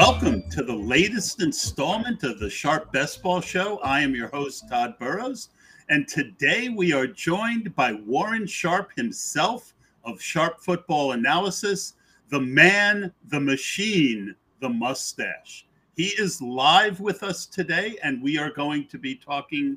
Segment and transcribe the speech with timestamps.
[0.00, 3.76] Welcome to the latest installment of the Sharp Best Ball Show.
[3.80, 5.50] I am your host, Tod Burros,
[5.90, 9.74] and today we are joined by Warren Sharp himself
[10.06, 11.96] of Sharp Football Analysis,
[12.30, 15.66] the man, the machine, the mustache.
[15.96, 19.76] He is live with us today, and we are going to be talking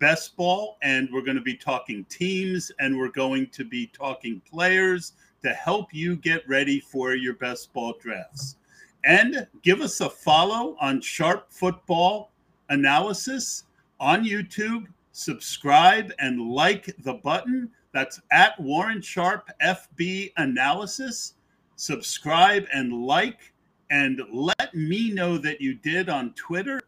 [0.00, 4.42] best ball, and we're going to be talking teams, and we're going to be talking
[4.50, 5.12] players
[5.44, 8.56] to help you get ready for your best ball drafts.
[9.04, 12.30] And give us a follow on Sharp Football
[12.68, 13.64] Analysis
[13.98, 14.86] on YouTube.
[15.12, 17.70] Subscribe and like the button.
[17.92, 21.34] That's at Warren Sharp FB Analysis.
[21.76, 23.52] Subscribe and like,
[23.90, 26.80] and let me know that you did on Twitter,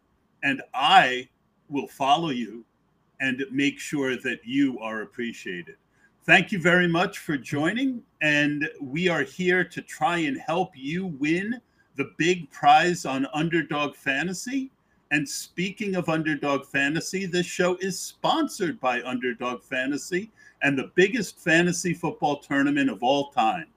[0.43, 1.27] and I
[1.69, 2.63] will follow you
[3.19, 5.75] and make sure that you are appreciated.
[6.25, 8.01] Thank you very much for joining.
[8.21, 11.59] And we are here to try and help you win
[11.95, 14.71] the big prize on Underdog Fantasy.
[15.11, 20.31] And speaking of Underdog Fantasy, this show is sponsored by Underdog Fantasy
[20.63, 23.67] and the biggest fantasy football tournament of all time,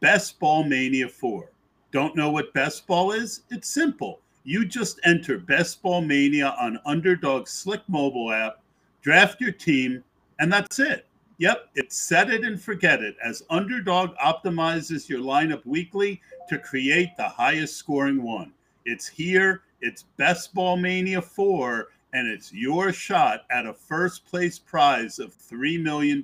[0.00, 1.50] Best Ball Mania 4.
[1.90, 3.42] Don't know what Best Ball is?
[3.50, 4.20] It's simple.
[4.44, 8.60] You just enter Best Ball Mania on Underdog Slick mobile app,
[9.00, 10.04] draft your team,
[10.38, 11.06] and that's it.
[11.38, 17.16] Yep, it's set it and forget it as Underdog optimizes your lineup weekly to create
[17.16, 18.52] the highest scoring one.
[18.84, 24.60] It's here, it's Best Ball Mania 4, and it's your shot at a first place
[24.60, 26.22] prize of $3 million.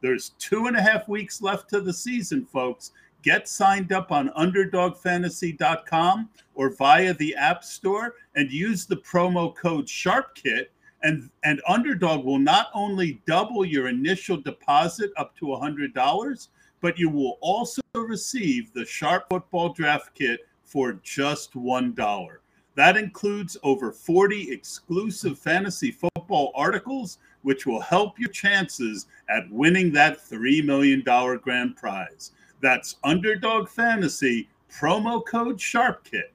[0.00, 2.92] There's two and a half weeks left to the season, folks.
[3.22, 9.86] Get signed up on UnderdogFantasy.com or via the App Store and use the promo code
[9.86, 10.66] SharpKit
[11.04, 16.48] and and underdog will not only double your initial deposit up to $100
[16.80, 22.36] but you will also receive the sharp football draft kit for just $1
[22.74, 29.92] that includes over 40 exclusive fantasy football articles which will help your chances at winning
[29.92, 32.32] that $3 million grand prize.
[32.62, 36.32] That's underdog fantasy promo code sharpkit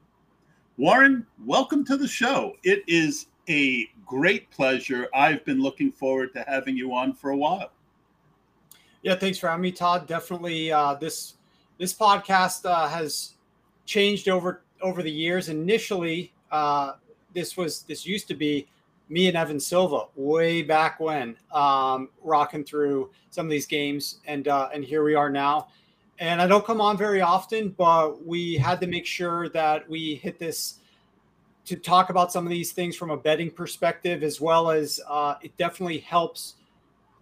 [0.76, 2.54] warren welcome to the show.
[2.62, 5.08] It is a great pleasure.
[5.14, 7.70] I've been looking forward to having you on for a while.
[9.02, 10.08] Yeah, thanks for having me, Tod.
[10.08, 11.34] Definitely, uh, this
[11.78, 13.34] this podcast uh, has
[13.86, 15.48] changed over over the years.
[15.48, 16.94] Initially, uh,
[17.32, 18.66] this was this used to be
[19.08, 24.48] me and Evan Silva way back when, um, rocking through some of these games, and
[24.48, 25.68] uh, and here we are now.
[26.18, 30.16] And I don't come on very often, but we had to make sure that we
[30.16, 30.79] hit this
[31.70, 35.36] to talk about some of these things from a betting perspective, as well as uh,
[35.40, 36.56] it definitely helps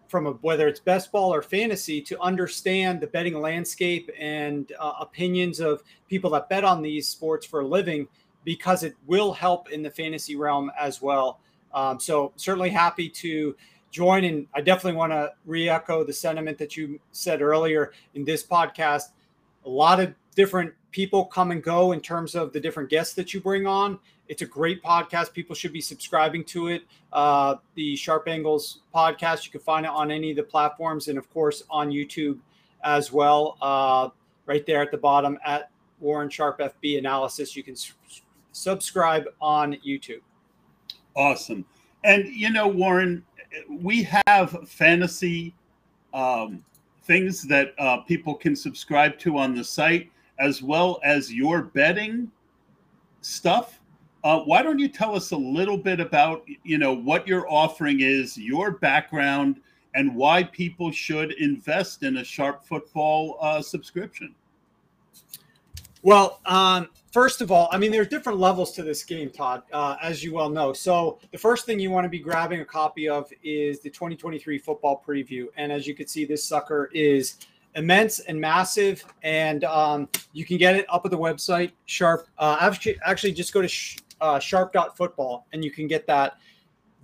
[0.08, 4.94] from a, whether it's best ball or fantasy to understand the betting landscape and uh,
[5.00, 8.08] opinions of people that bet on these sports for a living,
[8.42, 11.40] because it will help in the fantasy realm as well.
[11.74, 13.54] Um, so certainly happy to
[13.90, 18.42] join, and I definitely want to re-echo the sentiment that you said earlier in this
[18.42, 19.12] podcast.
[19.66, 23.32] A lot of different people come and go in terms of the different guests that
[23.32, 24.00] you bring on.
[24.26, 25.32] It's a great podcast.
[25.32, 26.82] People should be subscribing to it.
[27.12, 31.16] Uh, the Sharp Angles podcast, you can find it on any of the platforms and,
[31.16, 32.40] of course, on YouTube
[32.82, 33.56] as well.
[33.62, 34.08] Uh,
[34.46, 35.70] right there at the bottom at
[36.00, 37.54] Warren Sharp FB Analysis.
[37.54, 37.76] You can
[38.50, 40.22] subscribe on YouTube.
[41.14, 41.64] Awesome.
[42.02, 43.24] And, you know, Warren,
[43.70, 45.54] we have fantasy
[46.12, 46.64] um,
[47.04, 52.30] things that uh, people can subscribe to on the site, as well as your betting
[53.20, 53.78] stuff
[54.24, 58.00] uh, why don't you tell us a little bit about you know what your offering
[58.00, 59.60] is, your background,
[59.94, 64.34] and why people should invest in a Sharp Football uh, subscription?
[66.02, 69.96] Well, um, first of all, I mean, there's different levels to this game, Tod, uh,
[70.00, 70.72] as you well know.
[70.72, 74.58] So the first thing you want to be grabbing a copy of is the 2023
[74.58, 77.36] football preview, and as you can see, this sucker is
[77.74, 81.72] immense and massive, and um, you can get it up at the website.
[81.86, 82.26] Sharp.
[82.38, 86.38] Uh, actually, actually, just go to sh- uh, sharp.football, and you can get that.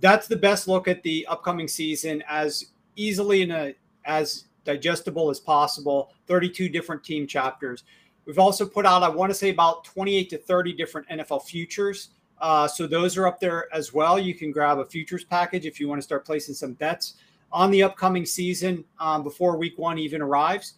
[0.01, 3.69] That's the best look at the upcoming season as easily and uh,
[4.05, 6.11] as digestible as possible.
[6.27, 7.83] 32 different team chapters.
[8.25, 12.09] We've also put out, I want to say, about 28 to 30 different NFL futures.
[12.41, 14.19] Uh, so those are up there as well.
[14.19, 17.15] You can grab a futures package if you want to start placing some bets
[17.55, 20.73] on the upcoming season um, before week one even arrives.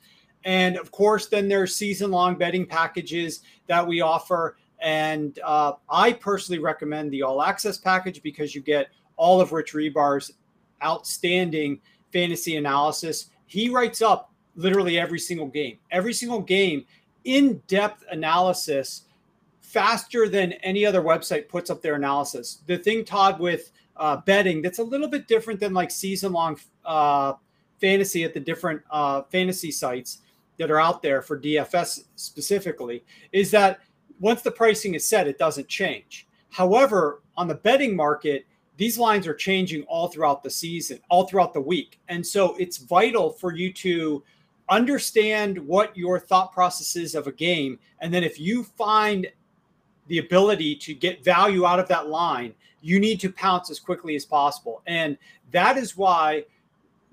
[0.46, 6.14] And of course, then there's season long betting packages that we offer and uh, I
[6.14, 10.32] personally recommend the All Access package because you get all of Rich Hribar's
[10.84, 11.82] outstanding
[12.14, 13.32] fantasy analysis.
[13.48, 16.86] He writes up literally every single game, every single game,
[17.24, 19.06] in depth analysis
[19.62, 22.62] faster than any other website puts up their analysis.
[22.68, 26.60] The thing, Tod, with uh, betting that's a little bit different than like season long
[26.86, 27.34] uh,
[27.80, 30.20] fantasy at the different uh, fantasy sites
[30.58, 33.80] that are out there for DFS specifically is that
[34.20, 36.28] once the pricing is set, it doesn't change.
[36.50, 38.48] However, on the betting market,
[38.78, 42.00] these lines are changing all throughout the season, all throughout the week.
[42.08, 44.24] And so it's vital for you to
[44.70, 47.80] understand what your thought process is of a game.
[48.00, 49.28] And then if you find
[50.08, 54.16] the ability to get value out of that line, you need to pounce as quickly
[54.16, 54.82] as possible.
[54.88, 55.18] And
[55.52, 56.46] that is why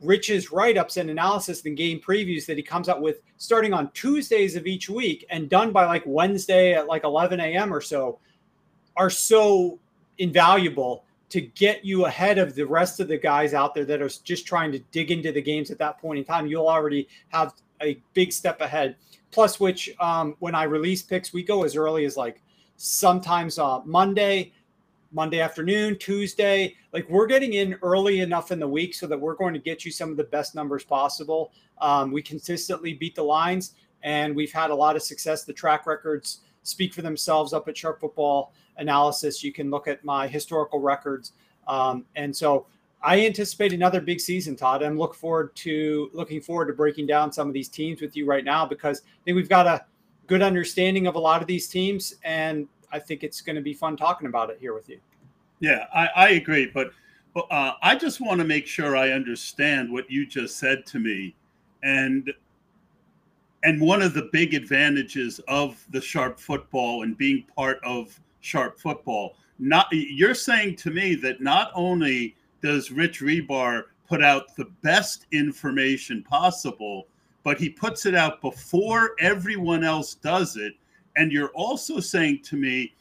[0.02, 3.90] Rich's write ups and analysis and game previews that he comes out with starting on
[3.92, 7.72] Tuesdays of each week and done by like Wednesday at like 11 a.m.
[7.72, 8.18] or so
[8.96, 9.78] are so
[10.18, 14.10] invaluable to get you ahead of the rest of the guys out there that are
[14.22, 16.46] just trying to dig into the games at that point in time.
[16.46, 18.96] You'll already have a big step ahead.
[19.30, 22.40] Plus, which um, when I release picks, we go as early as like
[22.76, 24.52] sometimes uh, Monday,
[25.12, 26.74] Monday afternoon, Tuesday.
[26.92, 29.84] Like we're getting in early enough in the week so that we're going to get
[29.84, 31.52] you some of the best numbers possible.
[31.80, 35.44] Um, we consistently beat the lines, and we've had a lot of success.
[35.44, 39.42] The track records speak for themselves up at Sharp Football Analysis.
[39.42, 41.32] You can look at my historical records,
[41.68, 42.66] um, and so
[43.04, 44.82] I anticipate another big season, Tod.
[44.82, 48.24] I'm look forward to looking forward to breaking down some of these teams with you
[48.24, 49.84] right now because I think we've got a
[50.26, 53.74] good understanding of a lot of these teams, and I think it's going to be
[53.74, 55.00] fun talking about it here with you.
[55.60, 56.92] Yeah, I, I agree, but
[57.36, 61.34] uh, I just want to make sure I understand what you just said to me,
[61.82, 62.32] and
[63.64, 68.78] and one of the big advantages of the sharp football and being part of sharp
[68.78, 69.36] football.
[69.58, 75.26] Not you're saying to me that not only does Rich Hribar put out the best
[75.32, 77.06] information possible,
[77.44, 80.74] but he puts it out before everyone else does it.
[81.16, 82.94] And you're also saying to me,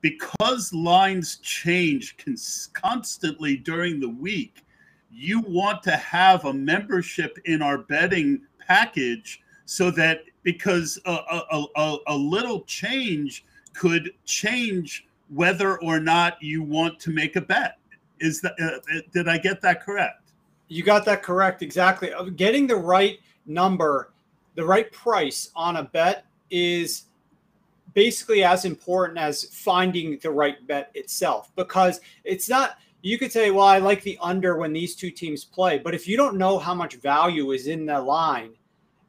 [0.00, 4.64] because lines change cons- constantly during the week,
[5.12, 11.64] you want to have a membership in our betting package so that because a, a,
[11.76, 13.44] a, a little change
[13.74, 17.76] could change whether or not you want to make a bet.
[18.18, 20.32] Is that uh, did I get that correct?
[20.68, 22.10] You got that correct exactly.
[22.36, 23.18] Getting the right
[23.50, 24.12] number,
[24.54, 27.04] the right price on a bet is
[27.92, 31.50] basically as important as finding the right bet itself.
[31.56, 35.44] Because it's not you could say well i like the under when these two teams
[35.44, 35.78] play.
[35.78, 38.52] But if you don't know how much value is in the line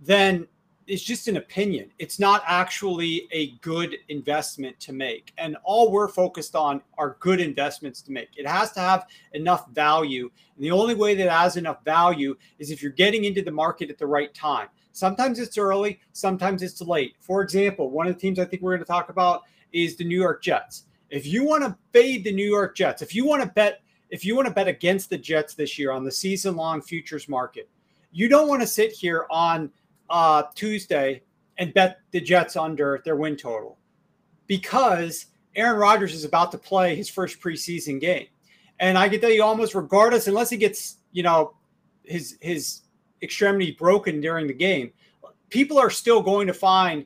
[0.02, 0.48] then
[0.88, 1.92] it's just an opinion.
[2.00, 5.34] It's not actually a good investment to make.
[5.38, 8.30] And all we're focused on are good investments to make.
[8.36, 10.30] It has to have enough value.
[10.56, 13.90] And the only way that has enough value is if you're getting into the market
[13.90, 14.68] at the right time.
[14.92, 17.16] Sometimes it's early, sometimes it's late.
[17.22, 20.04] For example, one of the teams I think we're going to talk about is the
[20.04, 20.86] New York Jets.
[21.10, 24.26] If you want to fade the New York Jets, if you want to bet if
[24.26, 27.70] you want to bet against the Jets this year on the season long futures market,
[28.12, 29.72] you don't want to sit here on
[30.12, 31.24] uh, Tuesday
[31.58, 33.78] and bet the Jets under their win total
[34.48, 38.28] because Aaron Rodgers is about to play his first preseason game.
[38.80, 41.56] And I can tell you almost regardless, unless he gets, you know,
[42.04, 42.82] his his
[43.22, 44.92] extremity broken during the game,
[45.50, 47.06] people are still going to find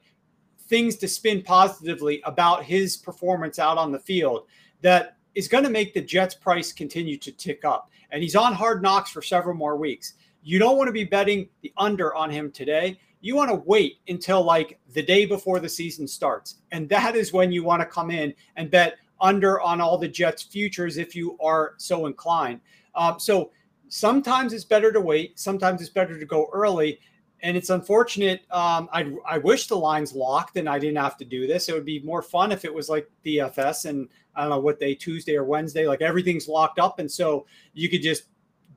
[0.68, 4.48] things to spin positively about his performance out on the field
[4.82, 7.92] that is going to make the Jets price continue to tick up.
[8.12, 10.14] And he's on hard knocks for several more weeks.
[10.44, 12.98] You don't want to be betting the under on him today.
[13.26, 16.58] You want to wait until like the day before the season starts.
[16.72, 20.08] And that is when you want to come in and bet under on all the
[20.08, 22.62] Jets futures if you are so inclined.
[22.94, 23.50] Um, so
[23.88, 25.40] sometimes it's better to wait.
[25.40, 27.00] Sometimes it's better to go early.
[27.40, 28.42] And it's unfortunate.
[28.52, 31.68] Um, I, I wish the line's locked and I didn't have to do this.
[31.68, 34.80] It would be more fun if it was like DFS and I don't know what
[34.80, 37.00] day, Tuesday or Wednesday, like everything's locked up.
[37.00, 38.26] And so you could just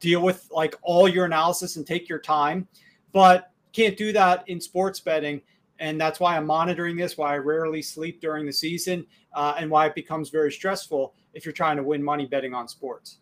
[0.01, 2.67] deal with like all your analysis and take your time.
[3.13, 5.41] But can't do that in sports betting.
[5.81, 9.71] And that's why I'm monitoring this, why I rarely sleep during the season, uh, and
[9.71, 13.19] why it becomes very stressful if you're trying to win money betting on sports.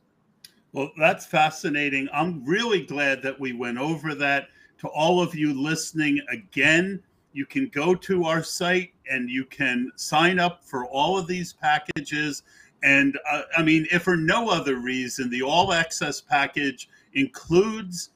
[0.73, 2.09] Well, that's fascinating.
[2.13, 4.49] I'm really glad that we went over that.
[4.81, 9.91] To all of you listening again, you can go to our site and you can
[9.97, 12.43] sign up for all of these packages.
[12.83, 18.11] And uh, I mean, if for no other reason, the all access package includes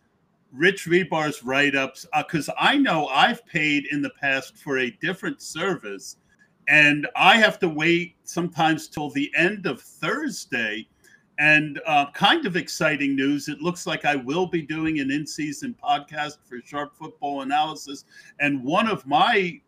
[0.53, 2.07] Rich Hribar's write ups.
[2.17, 6.17] Because uh, I know I've paid in the past for a different service,
[6.69, 10.87] and I have to wait sometimes till the end of Thursday
[11.39, 13.49] and uh, kind of exciting news.
[13.49, 18.05] It looks like I will be doing an in season podcast for Sharp Football Analysis.
[18.41, 19.59] And one of my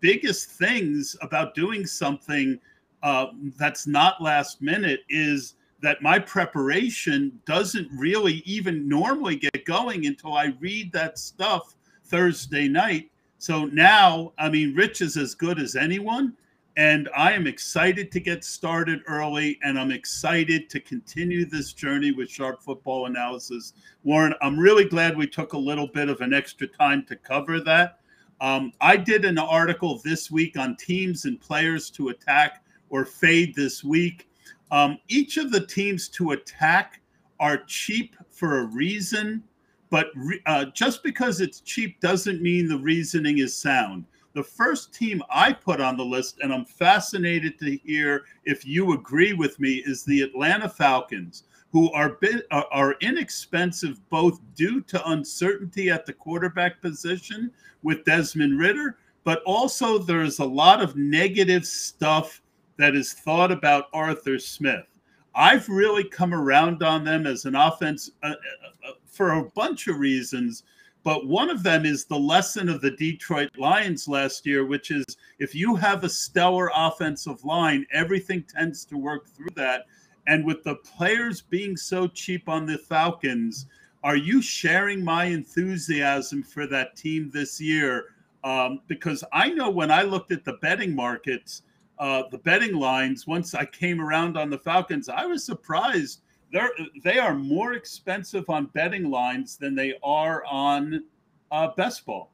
[0.00, 2.60] biggest things about doing something
[3.02, 10.06] uh, that's not last minute is that my preparation doesn't really even normally get going
[10.06, 13.10] until I read that stuff Thursday night.
[13.38, 16.34] So now, I mean, Rich is as good as anyone.
[16.76, 22.10] And I am excited to get started early, and I'm excited to continue this journey
[22.10, 23.74] with Sharp Football Analysis.
[24.02, 27.60] Warren, I'm really glad we took a little bit of an extra time to cover
[27.60, 28.00] that.
[28.40, 33.54] Um, I did an article this week on teams and players to attack or fade
[33.54, 34.28] this week.
[34.70, 37.00] Um, each of the teams to attack
[37.40, 39.42] are cheap for a reason,
[39.90, 44.04] but re- uh, just because it's cheap doesn't mean the reasoning is sound.
[44.34, 48.92] The first team I put on the list, and I'm fascinated to hear if you
[48.92, 55.10] agree with me, is the Atlanta Falcons, who are bit, are inexpensive both due to
[55.10, 57.50] uncertainty at the quarterback position
[57.82, 62.42] with Desmond Ridder, but also there's a lot of negative stuff
[62.76, 64.86] that is thought about Arthur Smith.
[65.34, 69.88] I've really come around on them as an offense uh, uh, uh for a bunch
[69.88, 70.64] of reasons
[71.04, 75.04] but one of them is the lesson of the Detroit Lions last year, which is
[75.38, 79.84] if you have a stellar offensive line, everything tends to work through that.
[80.26, 83.66] And with the players being so cheap on the Falcons,
[84.02, 88.06] are you sharing my enthusiasm for that team this year?
[88.42, 91.62] Um, because I know when I looked at the betting markets,
[91.98, 96.20] uh, the betting lines, once I came around on the Falcons, I was surprised
[96.52, 96.70] they're
[97.02, 101.04] they are more expensive on betting lines than they are on
[101.50, 102.30] uh, best ball.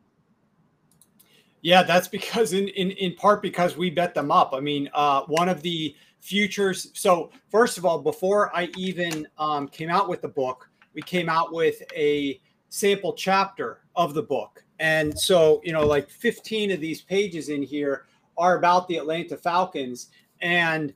[1.63, 4.53] Yeah, that's because in, in in part because we bet them up.
[4.55, 6.91] I mean, uh, one of the futures.
[6.95, 11.29] So first of all, before I even um, came out with the book, we came
[11.29, 16.81] out with a sample chapter of the book, and so you know, like 15 of
[16.81, 18.07] these pages in here
[18.41, 20.09] are about the Atlanta Falcons,
[20.41, 20.93] and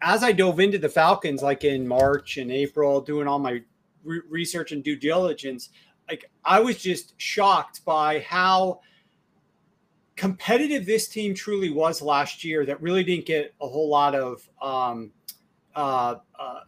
[0.00, 3.62] as I dove into the Falcons, like in March and April, doing all my
[4.04, 5.70] re- research and due diligence,
[6.08, 8.80] like I was just shocked by how
[10.14, 12.64] competitive this team truly was last year.
[12.64, 14.48] That really didn't get a whole lot of.
[14.62, 15.12] Um,
[15.74, 16.60] uh, uh,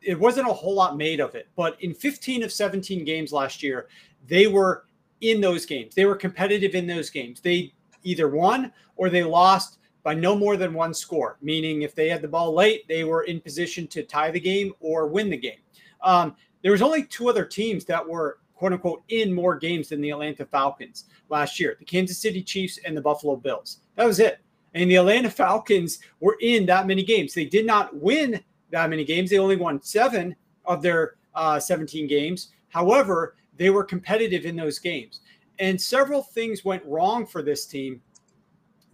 [0.00, 3.62] it wasn't a whole lot made of it, but in 15 of 17 games last
[3.62, 3.88] year,
[4.26, 4.84] they were
[5.20, 5.94] in those games.
[5.94, 7.40] They were competitive in those games.
[7.40, 7.72] They
[8.02, 12.22] either won or they lost by no more than one score, meaning if they had
[12.22, 15.60] the ball late, they were in position to tie the game or win the game.
[16.02, 20.00] Um, there was only two other teams that were quote unquote in more games than
[20.00, 23.78] the Atlanta Falcons last year the Kansas City Chiefs and the Buffalo Bills.
[23.96, 24.40] That was it.
[24.74, 27.34] And the Atlanta Falcons were in that many games.
[27.34, 28.40] They did not win
[28.70, 32.52] that many games, they only won seven of their uh, 17 games.
[32.68, 35.20] However, they were competitive in those games.
[35.62, 38.02] And several things went wrong for this team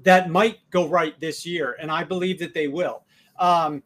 [0.02, 3.04] that might go right this year, and I believe that they will.
[3.38, 3.82] Um,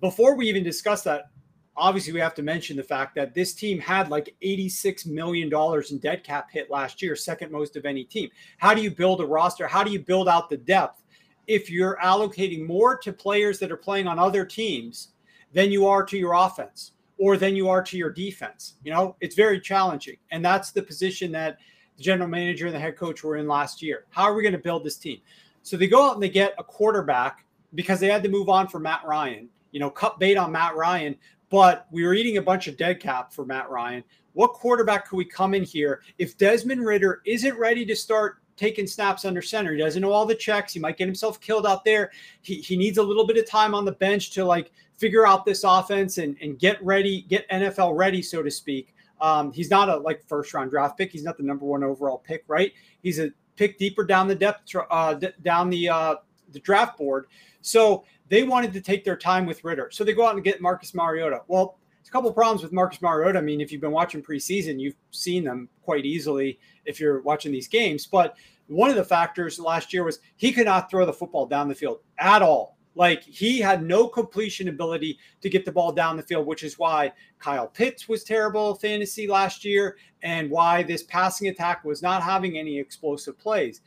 [0.00, 1.32] before we even discuss that,
[1.76, 5.90] obviously we have to mention the fact that this team had like 86 million dollars
[5.90, 8.30] in dead cap hit last year, second most of any team.
[8.58, 9.66] How do you build a roster?
[9.66, 11.02] How do you build out the depth
[11.48, 15.08] if you're allocating more to players that are playing on other teams
[15.52, 18.74] than you are to your offense or than you are to your defense?
[18.84, 21.58] You know, it's very challenging, and that's the position that
[21.96, 24.06] the general manager and the head coach were in last year.
[24.10, 25.20] How are we going to build this team?
[25.62, 27.44] So they go out and they get a quarterback
[27.74, 29.48] because they had to move on from Matt Ryan.
[29.70, 31.16] You know, cut bait on Matt Ryan,
[31.48, 34.04] but we were eating a bunch of dead cap for Matt Ryan.
[34.34, 38.86] What quarterback could we come in here if Desmond Ridder isn't ready to start taking
[38.86, 39.72] snaps under center?
[39.72, 40.72] He doesn't know all the checks.
[40.72, 42.10] He might get himself killed out there.
[42.40, 45.44] He, he needs a little bit of time on the bench to like figure out
[45.44, 48.91] this offense and, and get ready, get NFL ready, so to speak.
[49.22, 51.12] Um, he's not a like first round draft pick.
[51.12, 52.72] He's not the number one overall pick, right?
[53.02, 56.14] He's a pick deeper down the depth uh, d- down the uh,
[56.50, 57.26] the draft board.
[57.60, 59.90] So they wanted to take their time with Ridder.
[59.92, 61.42] So they go out and get Marcus Mariota.
[61.46, 63.38] Well, it's a couple of problems with Marcus Mariota.
[63.38, 67.52] I mean, if you've been watching preseason, you've seen them quite easily if you're watching
[67.52, 68.06] these games.
[68.06, 68.36] But
[68.66, 71.74] one of the factors last year was he could not throw the football down the
[71.76, 72.76] field at all.
[72.94, 76.78] Like he had no completion ability to get the ball down the field, which is
[76.78, 82.22] why Kyle Pitts was terrible fantasy last year and why this passing attack was not
[82.22, 83.80] having any explosive plays.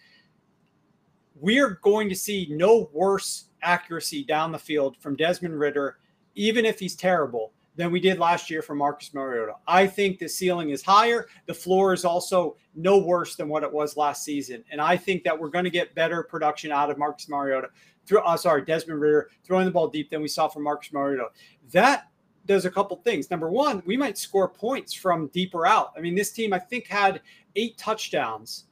[1.36, 5.98] We're going to see no worse accuracy down the field from Desmond Ridder,
[6.36, 9.54] even if he's terrible, than we did last year from Marcus Mariota.
[9.68, 11.28] I think the ceiling is higher.
[11.46, 14.64] The floor is also no worse than what it was last season.
[14.72, 17.68] And I think that we're going to get better production out of Marcus Mariota
[18.06, 21.28] through, uh, sorry, Desmond Ridder throwing the ball deep than we saw from Marcus Mariota.
[21.72, 22.08] That
[22.46, 23.32] does a couple things.
[23.32, 25.94] Number one, we might score points from deeper out.
[25.98, 27.22] I mean, this team, I think, had
[27.56, 28.66] eight touchdowns,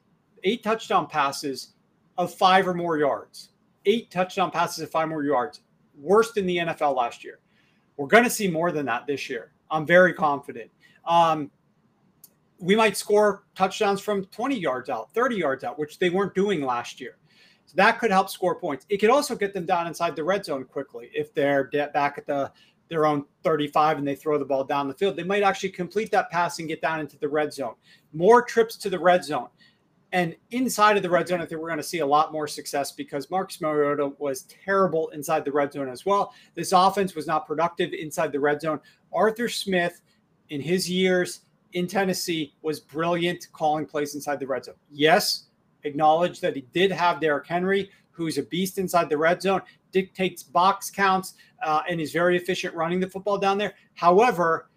[0.44, 1.74] eight touchdown passes
[2.18, 3.50] of five or more yards,
[3.86, 5.62] eight touchdown passes of five more yards,
[5.98, 7.40] worst in the NFL last year.
[7.98, 9.52] We're going to see more than that this year.
[9.70, 10.70] I'm very confident.
[11.06, 11.52] Um,
[12.60, 16.62] we might score touchdowns from 20 yards out, 30 yards out, which they weren't doing
[16.62, 17.18] last year.
[17.65, 18.86] So that could help score points.
[18.89, 22.27] It could also get them down inside the red zone quickly if they're back at
[22.27, 22.51] the
[22.89, 25.15] their own 35 and they throw the ball down the field.
[25.15, 27.75] They might actually complete that pass and get down into the red zone.
[28.13, 29.48] More trips to the red zone.
[30.12, 32.48] And inside of the red zone, I think we're going to see a lot more
[32.48, 36.34] success because Marcus Mariota was terrible inside the red zone as well.
[36.53, 38.79] This offense was not productive inside the red zone.
[39.12, 40.01] Arthur Smith,
[40.50, 41.41] in his years
[41.72, 44.75] in Tennessee, was brilliant calling plays inside the red zone.
[44.91, 45.48] Yes,
[45.84, 49.62] acknowledge that he did have Derrick Henry, who's a beast inside the red zone,
[49.92, 53.74] dictates box counts, uh, and is very efficient running the football down there.
[53.96, 54.70] However,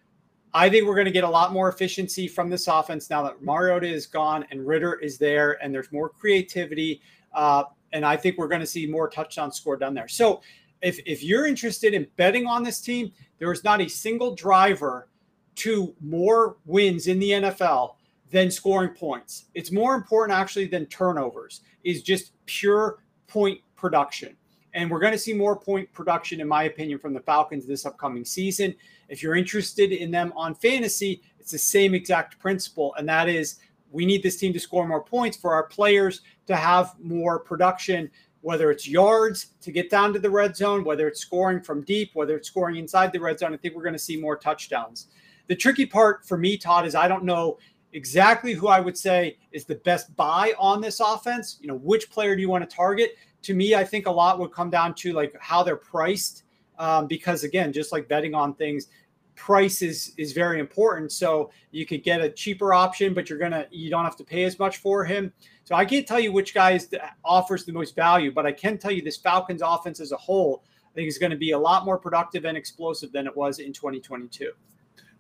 [0.55, 3.43] I think we're going to get a lot more efficiency from this offense now that
[3.43, 7.03] Mariota is gone and Ridder is there, and there's more creativity.
[7.35, 10.09] Uh, and I think we're going to see more touchdowns scored down there.
[10.09, 10.41] So,
[10.83, 15.09] if if you're interested in betting on this team, there is not a single driver
[15.57, 17.97] to more wins in the NFL
[18.30, 19.47] than scoring points.
[19.54, 21.62] It's more important actually than turnovers.
[21.85, 24.37] Is just pure point production.
[24.75, 27.87] And we're going to see more point production, in my opinion, from the Falcons this
[27.87, 28.75] upcoming season.
[29.09, 32.95] If you're interested in them on fantasy, it's the same exact principle.
[32.99, 33.56] And that is
[33.90, 38.11] we need this team to score more points for our players to have more production,
[38.42, 42.11] whether it's yards to get down to the red zone, whether it's scoring from deep,
[42.14, 43.54] whether it's scoring inside the red zone.
[43.54, 45.09] I think we're going to see more touchdowns.
[45.47, 47.59] The tricky part for me, Tod, is I don't know
[47.97, 51.59] exactly who I would say is the best buy on this offense.
[51.61, 53.17] You know, which player do you want to target?
[53.43, 56.45] To me, I think a lot would come down to like how they're priced
[56.79, 58.88] um, because again, just like betting on things,
[59.35, 61.11] price is is very important.
[61.11, 64.44] So you could get a cheaper option, but you're gonna you don't have to pay
[64.44, 65.33] as much for him.
[65.64, 66.79] So I can't tell you which guy
[67.25, 70.64] offers the most value, but I can tell you this Falcons offense as a whole,
[70.90, 73.59] I think is going to be a lot more productive and explosive than it was
[73.59, 74.53] in 2022.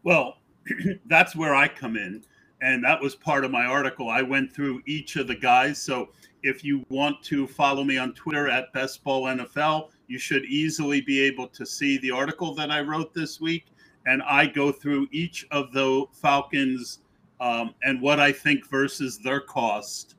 [0.04, 0.38] Well,
[1.06, 2.24] that's where I come in,
[2.62, 4.08] and that was part of my article.
[4.08, 5.80] I went through each of the guys.
[5.80, 6.08] So
[6.42, 11.00] if you want to follow me on Twitter at Best Ball NFL, you should easily
[11.00, 13.66] be able to see the article that I wrote this week.
[14.06, 17.00] And I go through each of the Falcons
[17.40, 20.14] um, and what I think versus their cost.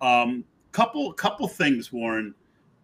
[0.00, 2.34] Um, couple couple things, Warren.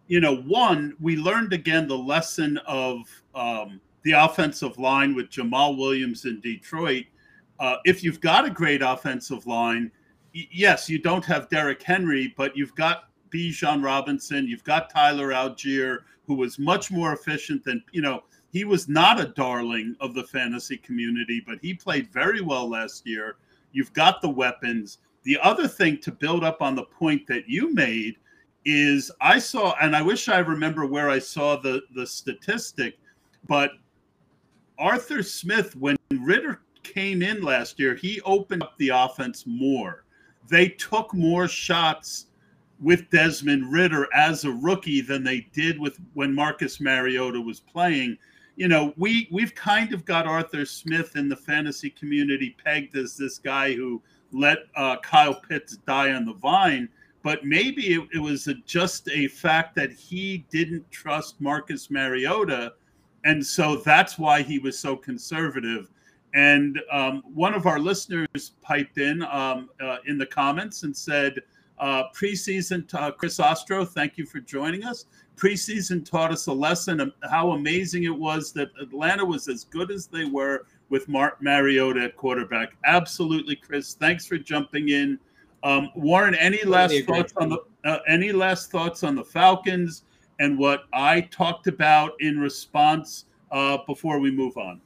[0.07, 3.01] You know, one, we learned again the lesson of
[3.35, 7.05] um, the offensive line with Jamaal Williams in Detroit.
[7.59, 9.91] Uh, if you've got a great offensive line,
[10.33, 15.99] yes, you don't have Derrick Henry, but you've got Bijan Robinson, you've got Tyler Allgeier,
[16.25, 20.23] who was much more efficient than, you know, he was not a darling of the
[20.23, 23.37] fantasy community, but he played very well last year.
[23.71, 24.99] You've got the weapons.
[25.23, 28.15] The other thing to build up on the point that you made
[28.65, 32.97] is I saw, and I wish I remember where I saw the the statistic,
[33.47, 33.71] but
[34.77, 40.05] Arthur Smith, when Ridder came in last year, he opened up the offense more
[40.49, 42.25] they took more shots
[42.81, 48.17] with Desmond Ridder as a rookie than they did with when Marcus Mariota was playing.
[48.55, 53.15] You know, we we've kind of got Arthur Smith in the fantasy community pegged as
[53.15, 56.89] this guy who let uh, Kyle Pitts die on the vine,
[57.23, 62.73] but maybe it, it was a, just a fact that he didn't trust Marcus Mariota,
[63.23, 65.89] and so that's why he was so conservative.
[66.33, 71.41] And um, one of our listeners piped in um, uh, in the comments and said,
[71.79, 75.05] uh, preseason, uh, Chris Ostro, thank you for joining us.
[75.37, 79.89] Preseason taught us a lesson of how amazing it was that Atlanta was as good
[79.89, 82.73] as they were with Mark Mariota at quarterback.
[82.85, 83.93] Absolutely, Chris.
[83.93, 85.17] Thanks for jumping in.
[85.63, 90.03] Um, Warren, any last thoughts on the uh, any last thoughts on the Falcons
[90.39, 94.81] and what I talked about in response uh, before we move on?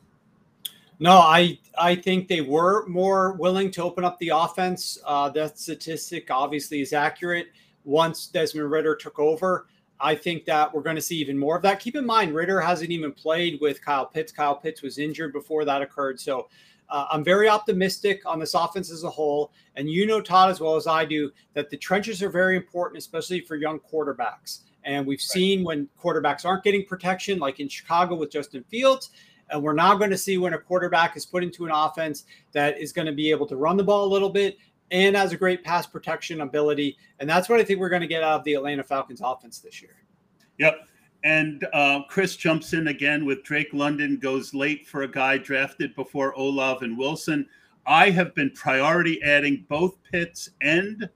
[1.00, 4.98] No, I I think they were more willing to open up the offense.
[5.06, 7.48] Uh, that statistic obviously is accurate.
[7.84, 9.68] Once Desmond Ridder took over,
[10.00, 11.80] I think that we're going to see even more of that.
[11.80, 14.32] Keep in mind, Ridder hasn't even played with Kyle Pitts.
[14.32, 16.48] Kyle Pitts was injured before that occurred, so
[16.90, 19.52] uh, I'm very optimistic on this offense as a whole.
[19.76, 23.00] And you know, Tod, as well as I do, that the trenches are very important,
[23.00, 24.60] especially for young quarterbacks.
[24.84, 29.12] And we've seen when quarterbacks aren't getting protection, like in Chicago with Justin Fields,
[29.54, 32.78] and we're now going to see when a quarterback is put into an offense that
[32.80, 34.58] is going to be able to run the ball a little bit
[34.92, 36.98] and has a great pass protection ability.
[37.20, 39.60] And that's what I think we're going to get out of the Atlanta Falcons offense
[39.60, 39.96] this year.
[40.58, 40.88] Yep.
[41.24, 45.96] And uh, Chris jumps in again with Drake London goes late for a guy drafted
[45.96, 47.48] before Olave and Wilson.
[47.86, 51.10] I have been priority adding both Pitts and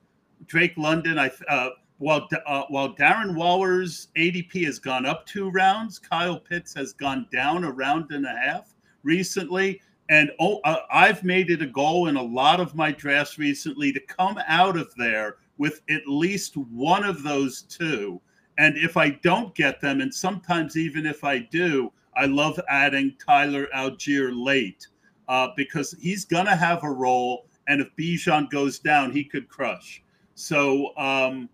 [0.46, 1.20] Drake London.
[1.20, 6.74] I uh, while uh, while Darren Waller's ADP has gone up two rounds, Kyle Pitts
[6.76, 9.82] has gone down a round and a half recently.
[10.10, 13.92] And oh, uh, I've made it a goal in a lot of my drafts recently
[13.92, 18.22] to come out of there with at least one of those two.
[18.58, 23.16] And if I don't get them, and sometimes even if I do, I love adding
[23.24, 24.88] Tyler Allgeier late
[25.28, 27.48] uh, because he's going to have a role.
[27.68, 30.02] And if Bijan goes down, he could crush.
[30.36, 31.50] So, um,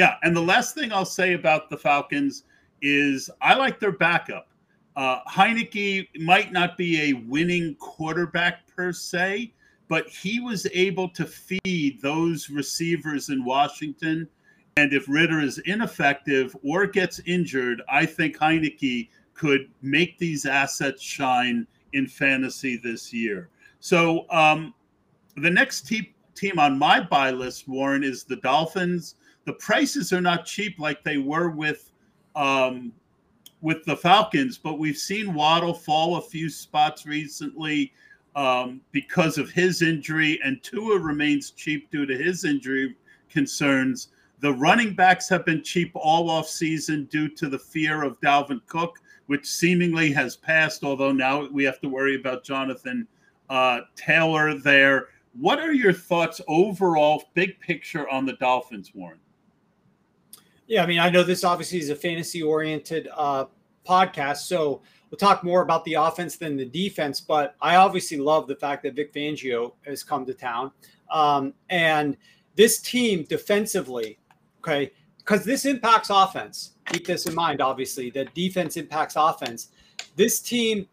[0.00, 0.14] yeah.
[0.22, 2.44] And the last thing I'll say about the Falcons
[2.80, 4.48] is I like their backup.
[4.96, 9.52] Uh, Heinicke might not be a winning quarterback per se,
[9.88, 14.26] but he was able to feed those receivers in Washington.
[14.78, 21.02] And if Ridder is ineffective or gets injured, I think Heinicke could make these assets
[21.02, 23.50] shine in fantasy this year.
[23.80, 24.72] So um,
[25.36, 29.16] the next te- team on my buy list, Warren, is the Dolphins.
[29.44, 31.90] The prices are not cheap like they were with
[32.36, 32.92] um,
[33.60, 37.92] with the Falcons, but we've seen Waddle fall a few spots recently
[38.36, 42.96] um, because of his injury, and Tua remains cheap due to his injury
[43.28, 44.08] concerns.
[44.40, 48.60] The running backs have been cheap all off season due to the fear of Dalvin
[48.66, 53.06] Cook, which seemingly has passed, although now we have to worry about Jonathan
[53.50, 55.08] uh, Taylor there.
[55.38, 59.18] What are your thoughts overall, big picture on the Dolphins, Warren?
[60.70, 63.46] Yeah, I mean, I know this obviously is a fantasy oriented uh,
[63.84, 67.20] podcast, so we'll talk more about the offense than the defense.
[67.20, 70.70] But I obviously love the fact that Vic Fangio has come to town.
[71.10, 72.16] Um, and
[72.54, 74.20] this team defensively,
[74.60, 76.74] okay, because this impacts offense.
[76.86, 79.70] Keep this in mind, obviously, that defense impacts offense.
[80.14, 80.86] This team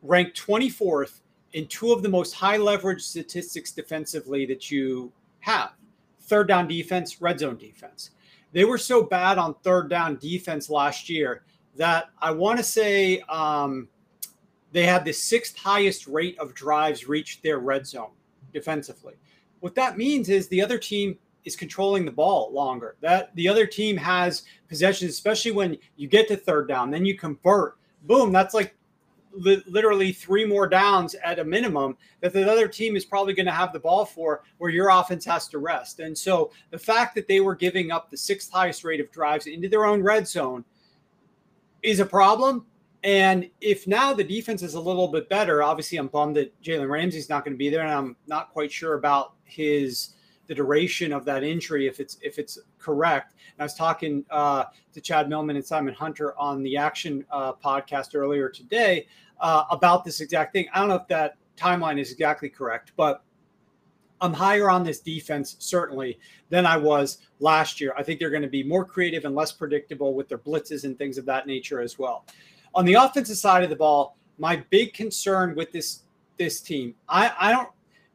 [0.00, 1.20] ranked 24th
[1.52, 5.72] in two of the most high leverage statistics defensively that you have
[6.22, 8.12] third down defense, red zone defense.
[8.52, 11.44] They were so bad on third down defense last year
[11.76, 13.88] that I want to say um,
[14.72, 18.10] they had the sixth highest rate of drives reach their red zone
[18.52, 19.14] defensively.
[19.60, 22.96] What that means is the other team is controlling the ball longer.
[23.00, 27.16] That the other team has possessions, especially when you get to third down, then you
[27.16, 27.76] convert.
[28.02, 28.74] Boom, that's like
[29.32, 33.46] li- literally three more downs at a minimum that the other team is probably going
[33.46, 36.00] to have the ball for where your offense has to rest.
[36.00, 39.46] And so the fact that they were giving up the sixth highest rate of drives
[39.46, 40.64] into their own red zone
[41.82, 42.66] is a problem.
[43.02, 46.90] And if now the defense is a little bit better, obviously I'm bummed that Jalen
[46.90, 50.14] Ramsey's not going to be there, and I'm not quite sure about his
[50.50, 53.34] the duration of that injury if it's if it's correct.
[53.34, 57.52] And I was talking uh, to Chad Millman and Simon Hunter on the Action uh,
[57.52, 59.06] podcast earlier today
[59.40, 60.66] uh, about this exact thing.
[60.74, 63.22] I don't know if that timeline is exactly correct, but
[64.20, 67.94] I'm higher on this defense certainly than I was last year.
[67.96, 70.98] I think they're going to be more creative and less predictable with their blitzes and
[70.98, 72.24] things of that nature as well.
[72.74, 76.02] On the offensive side of the ball, my big concern with this
[76.38, 77.68] this team, I, I don't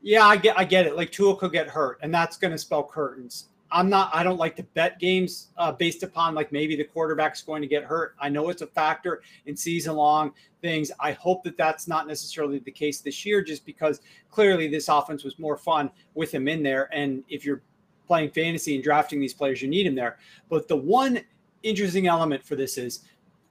[0.05, 0.95] yeah, I get I get it.
[0.95, 3.49] Like Tua could get hurt, and that's going to spell curtains.
[3.71, 4.11] I'm not.
[4.13, 7.67] I don't like to bet games uh, based upon like maybe the quarterback's going to
[7.67, 8.15] get hurt.
[8.19, 10.91] I know it's a factor in season long things.
[10.99, 15.23] I hope that that's not necessarily the case this year, just because clearly this offense
[15.23, 16.87] was more fun with him in there.
[16.93, 17.63] And if you're
[18.05, 20.19] playing fantasy and drafting these players, you need him there.
[20.49, 21.19] But the one
[21.63, 22.99] interesting element for this is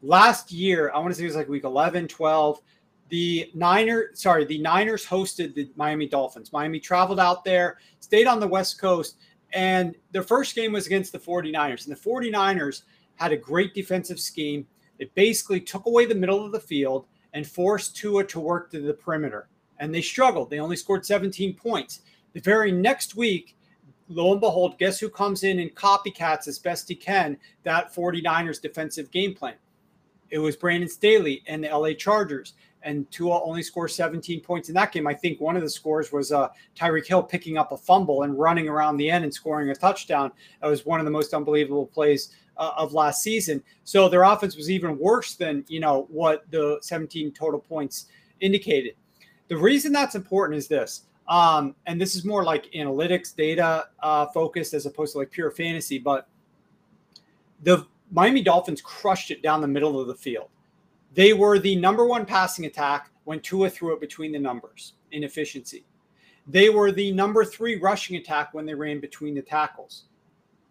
[0.03, 2.61] last year, I want to say it was like week 11, 12
[3.15, 6.53] the Niner, sorry, the Niners hosted the Miami Dolphins.
[6.53, 9.19] Miami traveled out there, stayed on the West Coast,
[9.53, 11.87] and their first game was against the 49ers.
[11.87, 12.83] And the 49ers
[13.15, 14.67] had a great defensive scheme.
[14.99, 18.81] It basically took away the middle of the field and forced Tua to work to
[18.81, 19.47] the perimeter.
[19.79, 20.51] And they struggled.
[20.51, 22.01] They only scored 17 points.
[22.33, 23.57] The very next week,
[24.09, 28.61] lo and behold, guess who comes in and copycats as best he can that 49ers
[28.61, 29.55] defensive game plan?
[30.31, 34.75] It was Brandon Staley and the LA Chargers and Tua only scored 17 points in
[34.75, 35.07] that game.
[35.07, 38.39] I think one of the scores was uh, Tyreek Hill picking up a fumble and
[38.39, 40.31] running around the end and scoring a touchdown.
[40.61, 43.63] That was one of the most unbelievable plays uh, of last season.
[43.85, 48.07] So their offense was even worse than you know what the 17 total points
[48.41, 48.95] indicated.
[49.49, 54.27] The reason that's important is this, um, and this is more like analytics, data uh,
[54.27, 55.99] focused as opposed to like pure fantasy.
[55.99, 56.29] But
[57.63, 60.49] the Miami Dolphins crushed it down the middle of the field.
[61.15, 65.23] They were the number one passing attack when Tua threw it between the numbers in
[65.23, 65.87] efficiency.
[66.47, 70.05] They were the number three rushing attack when they ran between the tackles.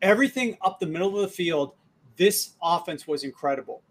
[0.01, 1.73] Everything up the middle of the field,
[2.17, 3.81] this offense was incredible.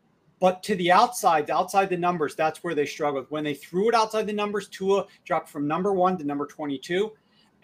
[0.40, 3.26] But to the outside, outside the numbers, that's where they struggled.
[3.30, 7.12] When they threw it outside the numbers, Tua dropped from number one to number 22.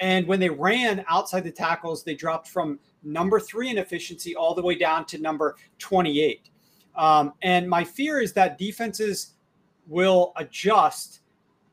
[0.01, 4.55] And when they ran outside the tackles, they dropped from number three in efficiency all
[4.55, 6.51] the way down to number 28.
[6.99, 9.35] Um, and my fear is that defenses
[9.87, 11.21] will adjust.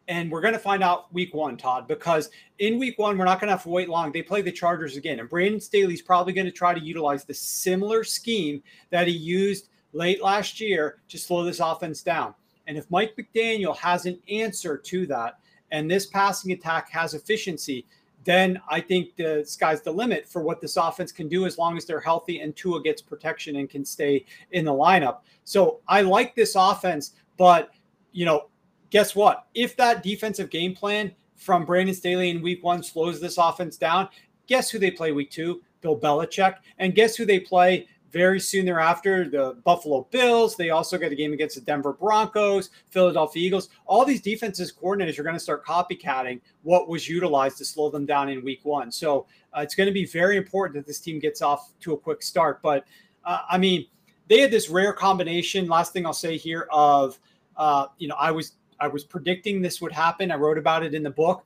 [0.08, 3.40] And we're going to find out week one, Tod, because in week one, we're not
[3.40, 4.12] going to have to wait long.
[4.12, 5.20] They play the Chargers again.
[5.20, 8.62] And Brandon Staley's probably going to try to utilize the similar scheme
[8.92, 12.36] that he used late last year to slow this offense down.
[12.68, 15.40] And if Mike McDaniel has an answer to that,
[15.72, 17.86] and this passing attack has efficiency,
[18.26, 21.78] then I think the sky's the limit for what this offense can do as long
[21.78, 25.20] as they're healthy and Tua gets protection and can stay in the lineup.
[25.44, 27.72] So I like this offense, but
[28.12, 28.50] you know,
[28.90, 29.48] guess what?
[29.54, 34.10] If that defensive game plan from Brandon Staley in week one slows this offense down,
[34.48, 35.62] guess who they play week two?
[35.82, 36.56] Bill Belichick.
[36.80, 40.56] And guess who they play very soon thereafter, the Buffalo Bills.
[40.56, 43.68] They also get a game against the Denver Broncos, Philadelphia Eagles.
[43.86, 48.06] All these defenses coordinators are going to start copycatting what was utilized to slow them
[48.06, 48.90] down in week one.
[48.90, 51.98] So uh, it's going to be very important that this team gets off to a
[51.98, 52.62] quick start.
[52.62, 52.86] But
[53.26, 53.86] uh, I mean,
[54.30, 55.68] they had this rare combination.
[55.68, 57.20] Last thing I'll say here of,
[57.58, 60.32] uh, you know, I was I was predicting this would happen.
[60.32, 61.44] I wrote about it in the book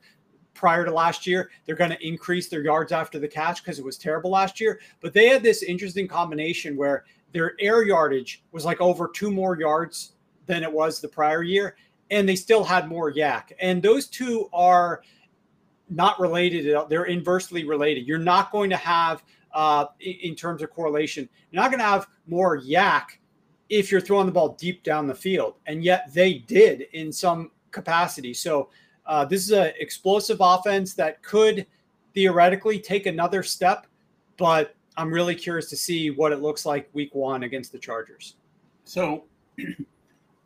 [0.60, 1.50] prior to last year.
[1.64, 4.78] They're going to increase their yards after the catch because it was terrible last year.
[5.00, 9.58] But they had this interesting combination where their air yardage was like over two more
[9.58, 10.12] yards
[10.44, 11.76] than it was the prior year,
[12.10, 13.52] and they still had more YAC.
[13.58, 15.02] And those two are
[15.88, 16.76] not related.
[16.90, 18.06] They're inversely related.
[18.06, 22.06] You're not going to have, uh, in terms of correlation, you're not going to have
[22.26, 23.04] more YAC
[23.70, 25.54] if you're throwing the ball deep down the field.
[25.64, 28.34] And yet they did in some capacity.
[28.34, 28.68] So
[29.10, 31.66] uh, this is an explosive offense that could
[32.14, 33.88] theoretically take another step,
[34.36, 38.36] but I'm really curious to see what it looks like week one against the Chargers.
[38.84, 39.24] So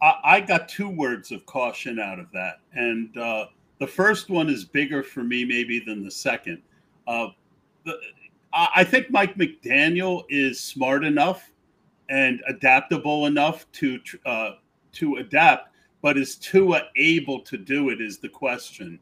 [0.02, 2.60] I got two words of caution out of that.
[2.72, 3.46] And uh,
[3.80, 6.62] the first one is bigger for me, maybe, than the second.
[7.06, 7.28] Uh,
[7.84, 7.98] the,
[8.54, 11.50] I think Mike McDaniel is smart enough
[12.08, 14.52] and adaptable enough to uh,
[14.92, 15.73] to adapt
[16.04, 19.00] but is Tua able to do it is the question.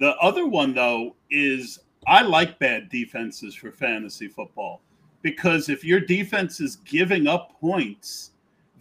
[0.00, 4.82] The other one though is I like bad defenses for fantasy football
[5.22, 8.32] because if your defense is giving up points,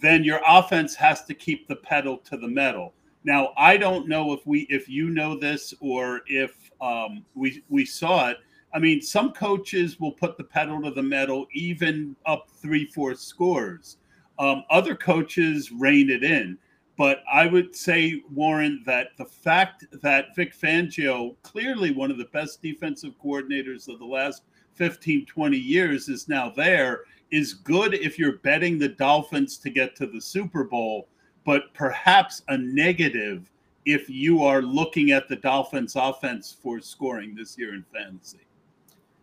[0.02, 2.92] then your offense has to keep the pedal to the metal.
[3.24, 7.86] Now, I don't know if we if you know this or if um, we we
[7.86, 8.38] saw it.
[8.74, 13.14] I mean, some coaches will put the pedal to the metal even up three, four
[13.14, 13.98] scores.
[14.40, 16.58] Um, other coaches rein it in.
[17.00, 22.26] But I would say, Warren, that the fact that Vic Fangio, clearly one of the
[22.26, 28.20] best defensive coordinators of the last 15, 20 years, is now there is good if
[28.20, 31.08] you're betting the Dolphins to get to the Super Bowl,
[31.46, 33.50] but perhaps a negative
[33.86, 38.46] if you are looking at the Dolphins offense for scoring this year in fantasy.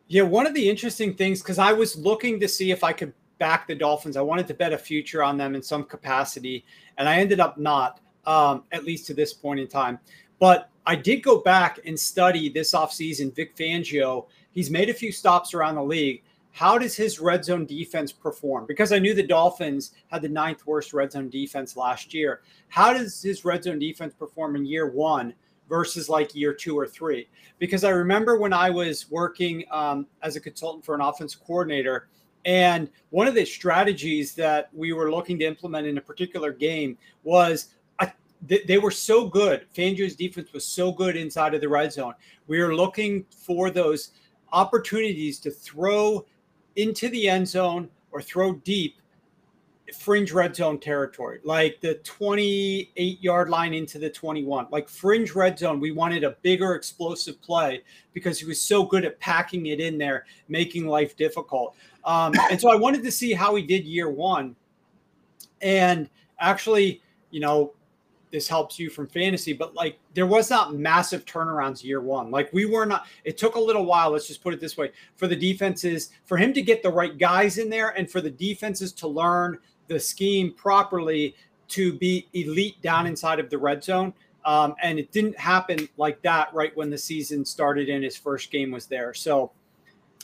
[0.08, 3.12] Yeah, one of the interesting things, because I was looking to see if I could
[3.38, 4.16] back the Dolphins.
[4.16, 6.64] I wanted to bet a future on them in some capacity,
[6.98, 9.98] and I ended up not, um, at least to this point in time.
[10.38, 14.26] But I did go back and study this offseason Vic Fangio.
[14.52, 16.22] He's made a few stops around the league.
[16.52, 18.64] How does his red zone defense perform?
[18.66, 22.40] Because I knew the Dolphins had the ninth worst red zone defense last year.
[22.68, 25.34] How does his red zone defense perform in year one
[25.68, 27.28] versus like year two or three?
[27.58, 32.08] Because I remember when I was working um, as a consultant for an offense coordinator,
[32.46, 36.96] and one of the strategies that we were looking to implement in a particular game
[37.24, 38.06] was uh,
[38.46, 39.66] they were so good.
[39.76, 42.14] Fangio's defense was so good inside of the red zone.
[42.46, 44.12] We were looking for those
[44.52, 46.24] opportunities to throw
[46.76, 49.02] into the end zone or throw deep
[49.94, 55.58] fringe red zone territory, like the 28 yard line into the 21, like fringe red
[55.58, 55.80] zone.
[55.80, 59.98] We wanted a bigger explosive play because he was so good at packing it in
[59.98, 61.76] there, making life difficult.
[62.04, 64.56] Um, and so I wanted to see how he did year one.
[65.62, 66.08] And
[66.40, 67.72] actually, you know,
[68.32, 72.30] this helps you from fantasy, but like there was not massive turnarounds year one.
[72.30, 74.10] Like we were not, it took a little while.
[74.10, 77.16] Let's just put it this way for the defenses, for him to get the right
[77.16, 81.34] guys in there and for the defenses to learn the scheme properly
[81.68, 84.12] to be elite down inside of the red zone.
[84.44, 88.50] Um, and it didn't happen like that right when the season started and his first
[88.52, 89.12] game was there.
[89.12, 89.50] So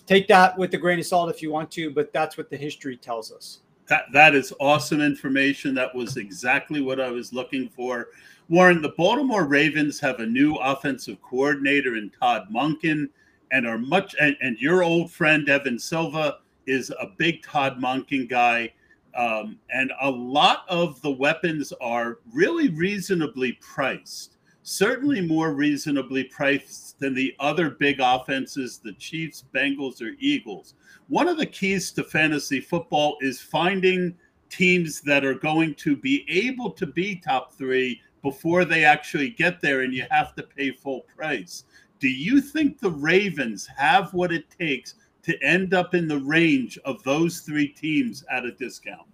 [0.06, 2.56] take that with a grain of salt if you want to, but that's what the
[2.56, 3.60] history tells us.
[3.88, 5.74] That, that is awesome information.
[5.74, 8.08] That was exactly what I was looking for.
[8.48, 13.08] Warren, the Baltimore Ravens have a new offensive coordinator in Todd Monken
[13.50, 18.28] and are much and, and your old friend Evan Silva is a big Todd Monken
[18.28, 18.72] guy.
[19.14, 24.36] Um, and a lot of the weapons are really reasonably priced.
[24.62, 30.74] certainly more reasonably priced than the other big offenses, the Chiefs, Bengals, or Eagles.
[31.08, 34.14] One of the keys to fantasy football is finding
[34.50, 39.60] teams that are going to be able to be top three before they actually get
[39.60, 41.64] there, and you have to pay full price.
[41.98, 46.78] Do you think the Ravens have what it takes to end up in the range
[46.84, 49.06] of those three teams at a discount?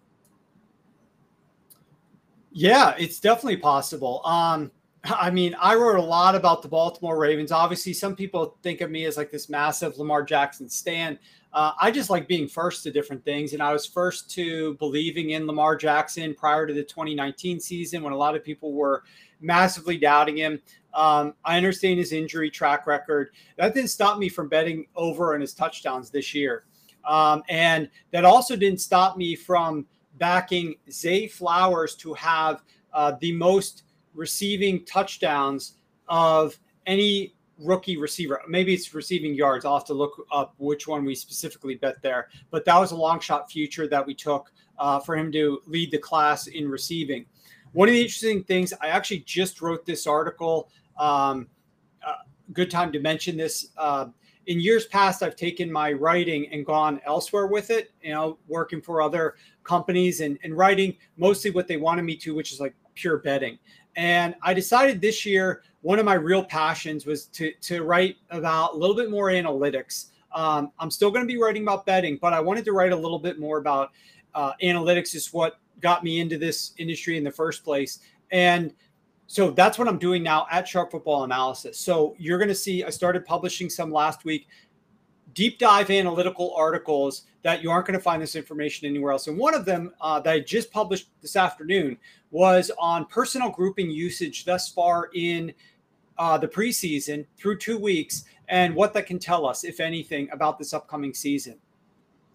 [2.52, 4.24] Yeah, it's definitely possible.
[4.24, 4.70] Um,
[5.10, 7.52] I mean, I wrote a lot about the Baltimore Ravens.
[7.52, 11.18] Obviously, some people think of me as like this massive Lamar Jackson stan.
[11.52, 13.52] Uh, I just like being first to different things.
[13.52, 18.12] And I was first to believing in Lamar Jackson prior to the 2019 season when
[18.12, 19.02] a lot of people were
[19.40, 20.60] massively doubting him.
[20.94, 23.30] Um, I understand his injury track record.
[23.56, 26.64] That didn't stop me from betting over on his touchdowns this year.
[27.06, 29.86] Um, and that also didn't stop me from
[30.18, 35.74] backing Zay Flowers to have uh, the most receiving touchdowns
[36.08, 38.40] of any rookie receiver.
[38.48, 39.64] Maybe it's receiving yards.
[39.64, 42.28] I'll have to look up which one we specifically bet there.
[42.50, 45.90] But that was a long shot future that we took uh, for him to lead
[45.90, 47.26] the class in receiving.
[47.72, 50.70] One of the interesting things, I actually just wrote this article.
[50.98, 51.48] Um,
[52.06, 52.14] uh,
[52.52, 53.68] good time to mention this.
[53.76, 54.06] Uh,
[54.46, 58.80] in years past, I've taken my writing and gone elsewhere with it, you know, working
[58.80, 62.74] for other companies and, and writing mostly what they wanted me to, which is like
[62.94, 63.58] pure betting.
[63.98, 68.74] And I decided this year, one of my real passions was to, to write about
[68.74, 70.10] a little bit more analytics.
[70.32, 72.96] Um, I'm still going to be writing about betting, but I wanted to write a
[72.96, 73.90] little bit more about
[74.36, 77.98] uh, analytics, is what got me into this industry in the first place.
[78.30, 78.72] And
[79.26, 81.76] so that's what I'm doing now at Sharp Football Analysis.
[81.76, 84.46] So you're going to see, I started publishing some last week,
[85.34, 89.26] deep dive analytical articles that you aren't going to find this information anywhere else.
[89.26, 91.98] And one of them uh, that I just published this afternoon
[92.30, 95.52] was on personnel grouping usage thus far in
[96.18, 100.58] uh, the preseason through two weeks and what that can tell us, if anything, about
[100.58, 101.56] this upcoming season.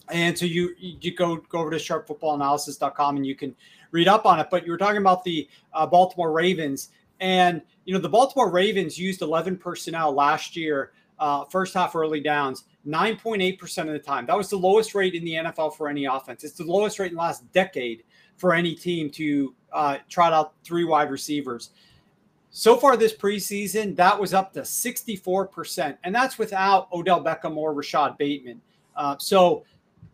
[0.10, 3.56] And so you you go go over to sharpfootballanalysis.com and you can
[3.92, 4.48] read up on it.
[4.52, 6.90] But you were talking about the uh, Baltimore Ravens,
[7.22, 12.20] and you know the Baltimore Ravens used 11 personnel last year, uh, first half early
[12.20, 14.26] downs, 9.8% of the time.
[14.26, 16.44] That was the lowest rate in the NFL for any offense.
[16.44, 18.04] It's the lowest rate in the last decade
[18.38, 21.72] for any team to uh, trot out three wide receivers.
[22.52, 27.74] So far this preseason, that was up to 64%, and that's without Odell Beckham or
[27.74, 28.62] Rashod Bateman.
[28.96, 29.66] Uh, so,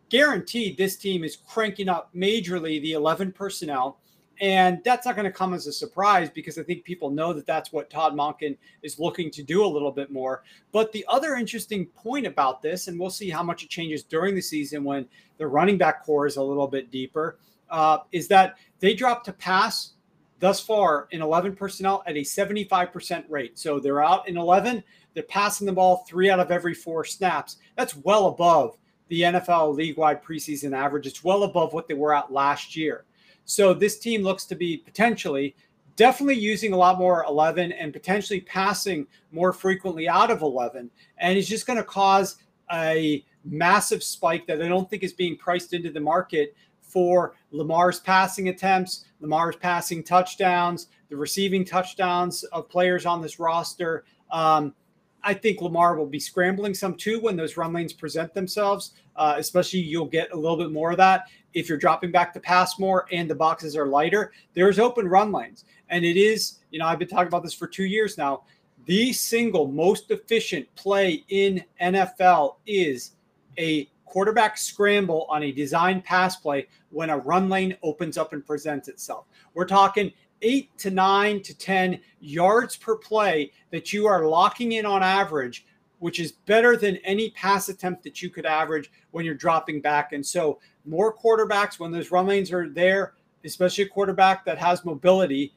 [0.07, 3.98] guaranteed, this team is cranking up majorly the 11 personnel.
[4.41, 7.45] And that's not going to come as a surprise because I think people know that
[7.45, 10.43] that's what Todd Monken is looking to do a little bit more.
[10.71, 14.35] But the other interesting point about this, and we'll see how much it changes during
[14.35, 17.37] the season when the running back corps is a little bit deeper,
[17.69, 19.93] uh, is that they dropped to pass
[20.39, 23.59] thus far in 11 personnel at a 75% rate.
[23.59, 27.57] So they're out in 11, they're passing the ball three out of every four snaps.
[27.75, 28.77] That's well above
[29.09, 31.07] the NFL league wide preseason average.
[31.07, 33.03] It's well above what they were at last year.
[33.49, 35.55] So this team looks to be potentially
[35.95, 40.91] definitely using a lot more 11 and potentially passing more frequently out of 11.
[41.17, 42.37] And it's just going to cause
[42.71, 47.99] a massive spike that I don't think is being priced into the market for Lamar's
[47.99, 54.05] passing attempts, Lamar's passing touchdowns, the receiving touchdowns of players on this roster.
[54.29, 54.75] Um,
[55.23, 58.93] I think Lamar will be scrambling some too when those run lanes present themselves.
[59.15, 62.39] Uh, especially, you'll get a little bit more of that if you're dropping back to
[62.39, 64.31] pass more and the boxes are lighter.
[64.53, 66.59] There's open run lanes, and it is.
[66.71, 68.43] You know, I've been talking about this for two years now.
[68.85, 73.11] The single most efficient play in NFL is
[73.57, 78.45] a quarterback scramble on a design pass play when a run lane opens up and
[78.45, 79.25] presents itself.
[79.53, 84.85] We're talking eight to nine to 10 yards per play that you are locking in
[84.85, 85.65] on average,
[85.99, 90.13] which is better than any pass attempt that you could average when you're dropping back.
[90.13, 94.85] And so, more quarterbacks, when those run lanes are there, especially a quarterback that has
[94.85, 95.53] mobility,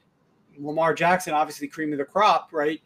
[0.58, 2.80] Lamar Jackson, obviously cream of the crop, right?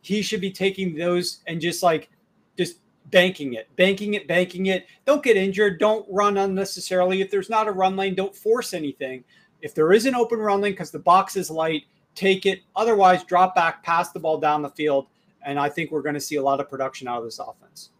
[0.00, 2.10] He should be taking those and just like
[2.56, 2.78] just
[3.10, 4.86] banking it, banking it, banking it.
[5.06, 5.78] Don't get injured.
[5.78, 7.20] Don't run unnecessarily.
[7.20, 9.24] If there's not a run lane, don't force anything.
[9.62, 11.84] If there is an open run lane because the box is light,
[12.14, 12.60] take it.
[12.76, 15.06] Otherwise, drop back, pass the ball down the field.
[15.44, 17.90] And I think we're going to see a lot of production out of this offense.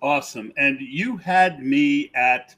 [0.00, 0.52] Awesome.
[0.56, 2.54] And you had me at,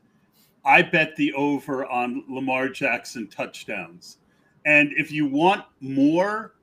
[0.64, 4.18] I bet the over on Lamar Jackson touchdowns.
[4.66, 6.55] And if you want more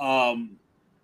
[0.00, 0.56] um,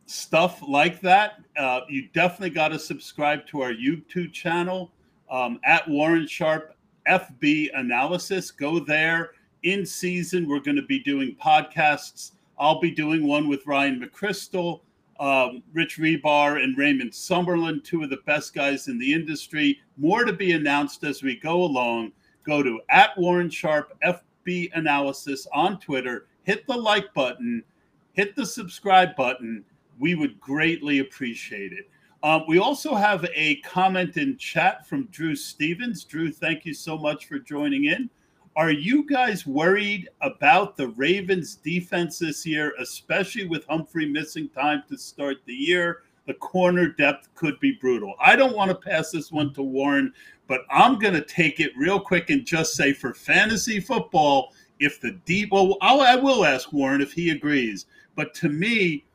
[0.07, 4.91] stuff like that, uh, you definitely got to subscribe to our YouTube channel
[5.31, 6.75] um, at Warren Sharp
[7.09, 8.51] FB Analysis.
[8.51, 9.33] Go there.
[9.63, 12.33] In season, we're going to be doing podcasts
[12.63, 14.83] I'll be doing one with Ryan McCrystal,
[15.19, 19.81] um, Rich Hribar, and Raymond Summerlin, two of the best guys in the industry.
[19.97, 22.13] More to be announced as we go along.
[22.45, 26.27] Go to at Warren Sharp FB Analysis on Twitter.
[26.45, 27.65] Hit the like button,
[28.13, 29.65] hit the subscribe button.
[29.99, 31.89] We would greatly appreciate it.
[32.23, 36.05] Um, we also have a comment in chat from Drew Stevens.
[36.05, 38.09] Drew, thank you so much for joining in.
[38.55, 44.83] Are you guys worried about the Ravens defense this year, especially with Humphrey missing time
[44.91, 46.03] to start the year?
[46.27, 48.15] The corner depth could be brutal.
[48.21, 50.13] I don't want to pass this one to Warren,
[50.49, 55.01] but I'm going to take it real quick and just say for fantasy football, if
[55.01, 57.87] the deep, well, I'll, I will ask Warren if he agrees.
[58.17, 59.07] But to me,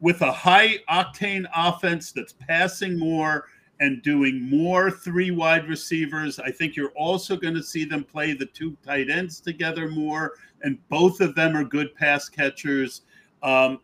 [0.00, 3.44] with a high octane offense that's passing more
[3.80, 6.38] and doing more three wide receivers.
[6.38, 10.34] I think you're also going to see them play the two tight ends together more,
[10.62, 13.02] and both of them are good pass catchers.
[13.42, 13.80] Um,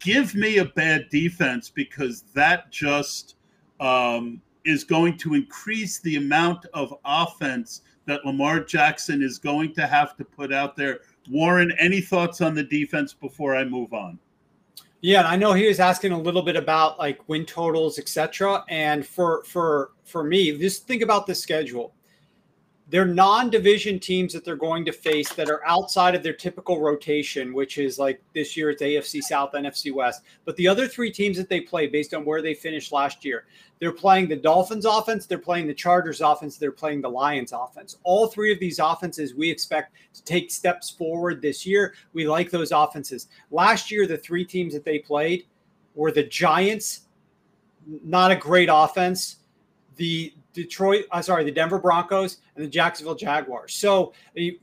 [0.00, 3.36] give me a bad defense because that just
[3.78, 9.86] um, is going to increase the amount of offense that Lamar Jackson is going to
[9.86, 11.00] have to put out there.
[11.30, 14.18] Warren, any thoughts on the defense before I move on?
[15.06, 18.64] Yeah, and I know he was asking a little bit about like win totals, etc.
[18.68, 21.94] And for for for me, just think about the schedule
[22.88, 27.52] they're non-division teams that they're going to face that are outside of their typical rotation,
[27.52, 30.22] which is like this year it's AFC South, NFC West.
[30.44, 33.46] But the other three teams that they play based on where they finished last year,
[33.80, 37.96] they're playing the Dolphins offense, they're playing the Chargers offense, they're playing the Lions offense.
[38.04, 41.94] All three of these offenses we expect to take steps forward this year.
[42.12, 43.26] We like those offenses.
[43.50, 45.46] Last year, the three teams that they played
[45.96, 47.02] were the Giants,
[48.04, 49.38] not a great offense.
[49.96, 53.74] The Detroit, uh, sorry, the Denver Broncos and the Jacksonville Jaguars.
[53.74, 54.14] So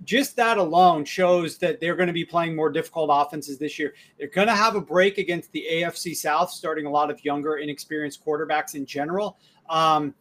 [0.03, 3.93] just that alone shows that they're going to be playing more difficult offenses this year.
[4.17, 7.57] They're going to have a break against the AFC South, starting a lot of younger,
[7.57, 9.37] inexperienced quarterbacks in general.
[9.69, 10.15] Um,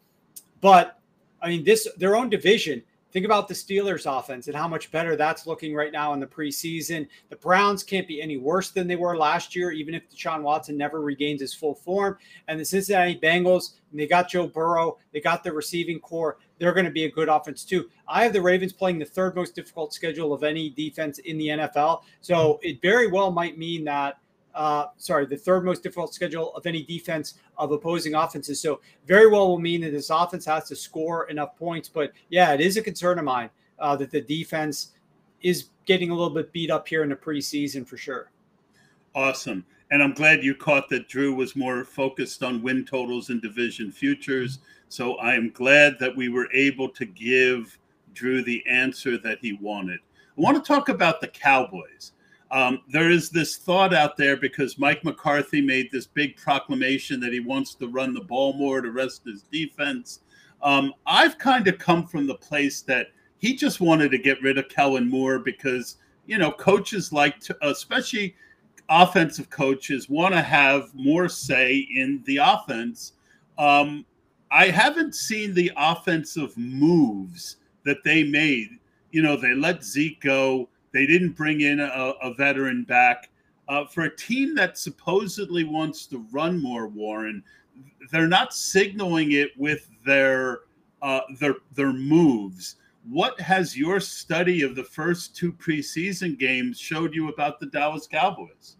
[0.61, 1.01] but
[1.41, 2.83] I mean, this their own division
[3.13, 6.27] Think about the Steelers offense and how much better that's looking right now in the
[6.27, 7.07] preseason.
[7.29, 10.79] The Browns can't be any worse than they were last year, even if Deshaun Watson
[10.79, 12.17] never regains his full form.
[12.49, 16.39] And the Cincinnati Bengals, they got Joe Burrow, they got the receiving corps.
[16.59, 17.91] They're going to be a good offense too.
[18.09, 21.49] I have the Ravens playing the third most difficult schedule of any defense in the
[21.49, 22.03] NFL.
[22.23, 24.22] So it very well might mean that
[24.55, 28.61] uh, sorry, the third most difficult schedule of any defense of opposing offenses.
[28.61, 31.89] So very well will mean that this offense has to score enough points.
[31.89, 34.93] But yeah, it is a concern of mine uh, that the defense
[35.41, 38.31] is getting a little bit beat up here in the preseason for sure.
[39.15, 39.65] Awesome.
[39.91, 43.93] And I'm glad you caught that Drew was more focused on win totals and division
[43.93, 44.61] futures.
[44.89, 47.79] So I am glad that we were able to give
[48.15, 50.01] Drew the answer that he wanted.
[50.37, 52.13] I want to talk about the Cowboys.
[52.53, 57.33] Um, there is this thought out there because Mike McCarthy made this big proclamation that
[57.33, 60.21] he wants to run the ball more to rest his defense.
[60.63, 64.59] Um, I've kind of come from the place that he just wanted to get rid
[64.59, 65.97] of Kellen Moore because,
[66.27, 68.37] you know, coaches like to, especially
[68.91, 73.15] offensive coaches, want to have more say in the offense.
[73.59, 74.05] Um,
[74.51, 78.69] I haven't seen the offensive moves that they made.
[79.11, 83.31] You know, they let Zeke go they didn't bring in a, a veteran back.
[83.69, 87.43] Uh, for a team that supposedly wants to run more, Warren,
[88.11, 90.61] they're not signaling it with their
[91.01, 92.77] uh, their their moves.
[93.09, 98.07] What has your study of the first two preseason games showed you about the Dallas
[98.07, 98.77] Cowboys?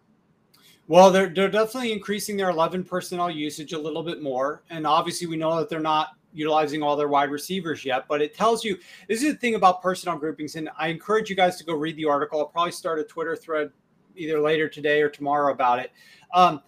[0.87, 5.27] Well, they're they're definitely increasing their 11 personnel usage a little bit more, and obviously
[5.27, 8.77] we know that they're not utilizing all their wide receivers yet, but it tells you
[9.07, 10.55] this is the thing about personnel groupings.
[10.55, 12.39] And I encourage you guys to go read the article.
[12.39, 13.71] I'll probably start a Twitter thread
[14.15, 15.91] either later today or tomorrow about it.
[16.33, 16.61] Um,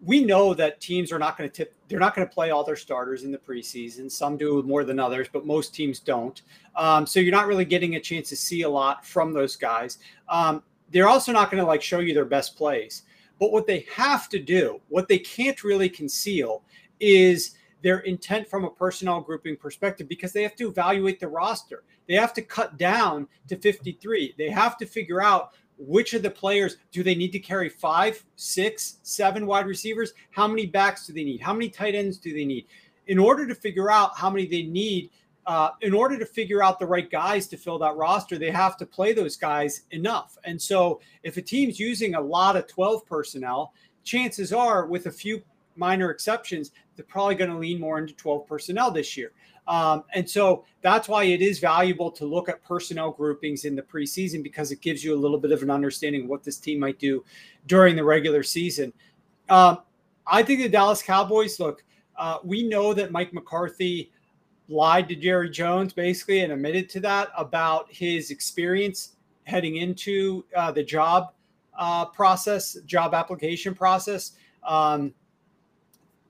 [0.00, 2.62] we know that teams are not going to tip, they're not going to play all
[2.62, 4.10] their starters in the preseason.
[4.10, 6.42] Some do more than others, but most teams don't.
[6.76, 9.98] Um, so you're not really getting a chance to see a lot from those guys.
[10.28, 13.02] Um, they're also not going to like show you their best plays.
[13.40, 16.62] But what they have to do, what they can't really conceal,
[17.00, 21.84] is their intent from a personnel grouping perspective because they have to evaluate the roster.
[22.06, 24.34] They have to cut down to 53.
[24.36, 28.24] They have to figure out which of the players do they need to carry five,
[28.36, 30.12] six, seven wide receivers?
[30.30, 31.40] How many backs do they need?
[31.40, 32.66] How many tight ends do they need?
[33.06, 35.10] In order to figure out how many they need,
[35.46, 38.76] uh, in order to figure out the right guys to fill that roster, they have
[38.76, 40.36] to play those guys enough.
[40.44, 43.72] And so, if a team's using a lot of 12 personnel,
[44.04, 45.42] chances are with a few
[45.74, 49.30] minor exceptions, they're probably going to lean more into 12 personnel this year.
[49.68, 53.82] Um, and so that's why it is valuable to look at personnel groupings in the
[53.82, 56.80] preseason because it gives you a little bit of an understanding of what this team
[56.80, 57.24] might do
[57.66, 58.92] during the regular season.
[59.48, 59.78] Um,
[60.26, 61.84] I think the Dallas Cowboys look,
[62.16, 64.10] uh, we know that Mike McCarthy
[64.68, 70.72] lied to Jerry Jones basically and admitted to that about his experience heading into uh,
[70.72, 71.32] the job
[71.78, 74.32] uh, process, job application process.
[74.64, 75.14] Um,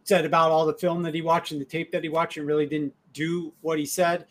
[0.09, 2.47] said about all the film that he watched and the tape that he watched and
[2.47, 4.27] really didn't do what he said.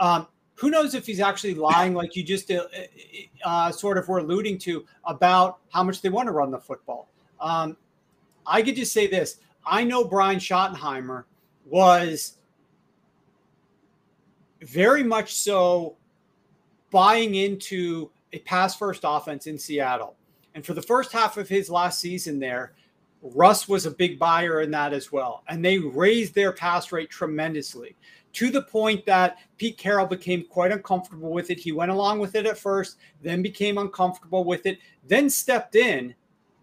[0.00, 0.26] Um,
[0.56, 2.64] who knows if he's actually lying, like you just uh,
[3.44, 7.08] uh, sort of were alluding to about how much they want to run the football.
[7.40, 7.76] Um,
[8.46, 11.24] I could just say this I know Brian Schottenheimer
[11.64, 12.38] was
[14.60, 15.96] very much so
[16.90, 20.16] buying into a pass first offense in Seattle.
[20.54, 22.72] And for the first half of his last season there,
[23.22, 25.42] Russ was a big buyer in that as well.
[25.48, 27.96] And they raised their pass rate tremendously
[28.32, 31.58] to the point that Pete Carroll became quite uncomfortable with it.
[31.58, 36.14] He went along with it at first, then became uncomfortable with it, then stepped in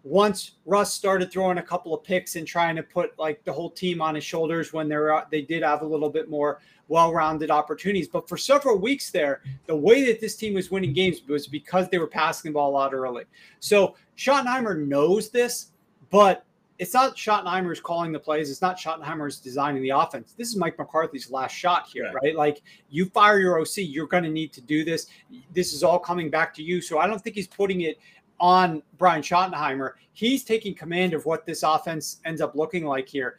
[0.04, 3.70] once Russ started throwing a couple of picks and trying to put like the whole
[3.70, 8.08] team on his shoulders when they're they did have a little bit more well-rounded opportunities.
[8.08, 11.90] But for several weeks there, the way that this team was winning games was because
[11.90, 13.24] they were passing the ball a lot early.
[13.60, 15.72] So Schottenheimer knows this,
[16.10, 16.46] but
[16.78, 18.50] it's not Schottenheimer's calling the plays.
[18.50, 20.34] It's not Schottenheimer's designing the offense.
[20.36, 22.14] This is Mike McCarthy's last shot here, right?
[22.22, 22.36] right?
[22.36, 25.08] Like you fire your OC, you're going to need to do this.
[25.52, 26.80] This is all coming back to you.
[26.80, 27.98] So I don't think he's putting it
[28.38, 29.92] on Brian Schottenheimer.
[30.12, 33.38] He's taking command of what this offense ends up looking like here.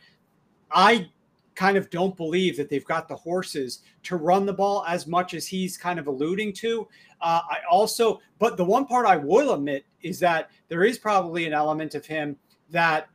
[0.71, 1.09] I
[1.55, 5.33] kind of don't believe that they've got the horses to run the ball as much
[5.33, 6.87] as he's kind of alluding to.
[7.21, 11.45] Uh, I also, but the one part I will admit is that there is probably
[11.45, 12.37] an element of him
[12.69, 13.09] that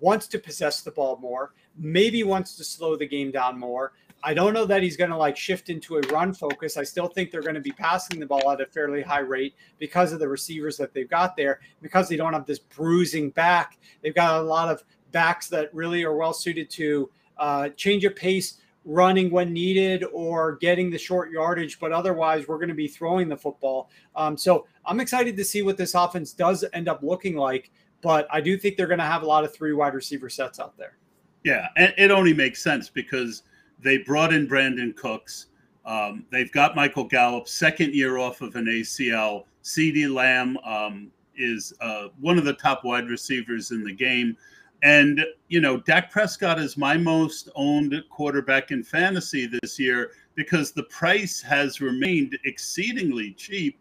[0.00, 3.92] wants to possess the ball more, maybe wants to slow the game down more,
[4.26, 6.78] I don't know that he's going to like shift into a run focus.
[6.78, 9.54] I still think they're going to be passing the ball at a fairly high rate
[9.78, 13.78] because of the receivers that they've got there, because they don't have this bruising back.
[14.02, 14.82] They've got a lot of
[15.12, 20.56] backs that really are well suited to uh, change of pace, running when needed, or
[20.56, 21.78] getting the short yardage.
[21.78, 23.90] But otherwise, we're going to be throwing the football.
[24.16, 27.70] Um, so I'm excited to see what this offense does end up looking like.
[28.04, 30.60] But I do think they're going to have a lot of three wide receiver sets
[30.60, 30.98] out there.
[31.42, 33.42] Yeah, and it only makes sense because–
[33.84, 35.46] they brought in Brandin Cooks.
[35.84, 39.44] Um, they've got Michael Gallup, second year off of an ACL.
[39.62, 44.36] CeeDee Lamb um, is uh, one of the top wide receivers in the game.
[44.82, 50.72] And, you know, Dak Prescott is my most owned quarterback in fantasy this year because
[50.72, 53.78] the price has remained exceedingly cheap.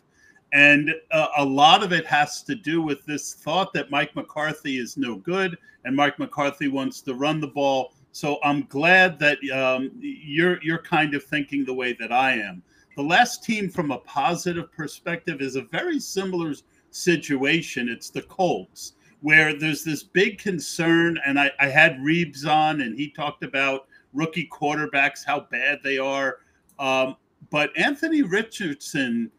[0.54, 4.78] And uh, a lot of it has to do with this thought that Mike McCarthy
[4.78, 9.40] is no good and Mike McCarthy wants to run the ball so I'm glad that
[9.52, 12.62] um, you're you're kind of thinking the way that I am.
[12.96, 16.54] The last team, from a positive perspective, is a very similar
[16.92, 17.90] situation.
[17.90, 22.96] It's the Colts, where there's this big concern, and I, I had Reeves on, and
[22.96, 26.38] he talked about rookie quarterbacks, how bad they are.
[26.78, 27.16] Um,
[27.50, 29.32] but Anthony Richardson,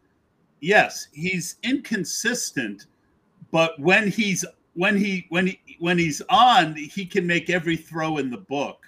[0.61, 2.87] yes, he's inconsistent,
[3.51, 8.17] but when he's when he when he when he's on, he can make every throw
[8.17, 8.85] in the book.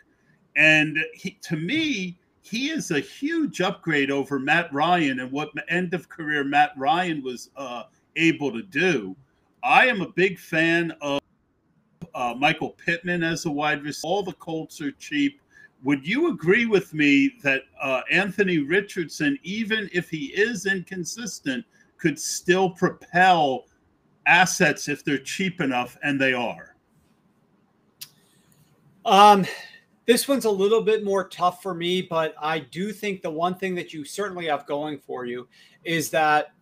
[0.55, 5.93] And he, to me, he is a huge upgrade over Matt Ryan and what end
[5.93, 7.83] of career Matt Ryan was uh,
[8.15, 9.15] able to do.
[9.63, 11.19] I am a big fan of
[12.15, 14.07] uh, Michael Pittman as a wide receiver.
[14.07, 15.41] All the Colts are cheap.
[15.83, 21.63] Would you agree with me that uh, Anthony Richardson, even if he is inconsistent,
[21.97, 23.65] could still propel
[24.25, 26.75] assets if they're cheap enough, and they are?
[29.05, 29.45] Um,
[30.05, 33.55] this one's a little bit more tough for me, but I do think the one
[33.55, 35.47] thing that you certainly have going for you
[35.83, 36.53] is that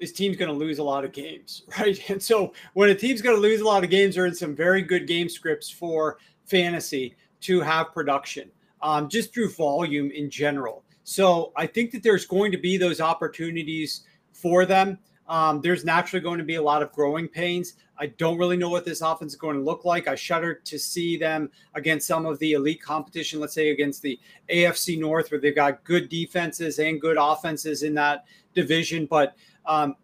[0.00, 1.98] this team's going to lose a lot of games, right?
[2.10, 4.54] And so when a team's going to lose a lot of games, they're in some
[4.54, 8.50] very good game scripts for fantasy to have production,
[8.82, 10.84] um, just through volume in general.
[11.04, 14.98] So I think that there's going to be those opportunities for them.
[15.28, 17.74] Um, there's naturally going to be a lot of growing pains.
[17.98, 20.08] I don't really know what this offense is going to look like.
[20.08, 24.18] I shudder to see them against some of the elite competition, let's say against the
[24.50, 28.24] AFC North, where they've got good defenses and good offenses in that
[28.54, 29.06] division.
[29.06, 29.34] But
[29.66, 29.96] um,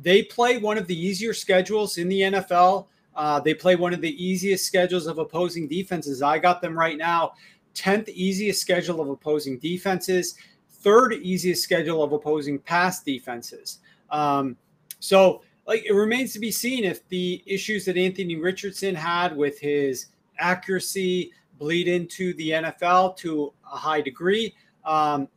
[0.00, 2.86] they play one of the easier schedules in the NFL.
[3.16, 6.22] Uh, they play one of the easiest schedules of opposing defenses.
[6.22, 7.32] I got them right now
[7.74, 10.36] 10th easiest schedule of opposing defenses,
[10.70, 13.78] third easiest schedule of opposing pass defenses.
[14.10, 14.56] Um,
[14.98, 19.58] so, like, it remains to be seen if the issues that Anthony Richardson had with
[19.58, 20.06] his
[20.38, 24.54] accuracy bleed into the NFL to a high degree.
[24.84, 25.28] Um,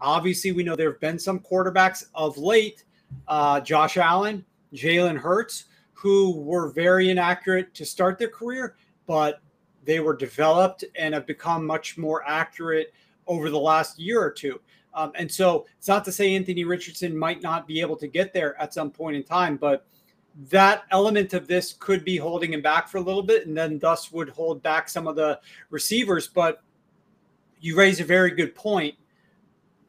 [0.00, 2.84] obviously, we know there have been some quarterbacks of late,
[3.26, 5.64] uh, Josh Allen, Jalen Hurts,
[5.98, 8.76] who were very inaccurate to start their career,
[9.08, 9.40] but
[9.84, 12.94] they were developed and have become much more accurate
[13.26, 14.60] over the last year or two.
[14.94, 18.32] Um, and so it's not to say Anthony Richardson might not be able to get
[18.32, 19.86] there at some point in time, but
[20.50, 23.80] that element of this could be holding him back for a little bit and then
[23.80, 25.40] thus would hold back some of the
[25.70, 26.28] receivers.
[26.28, 26.62] But
[27.60, 28.94] you raise a very good point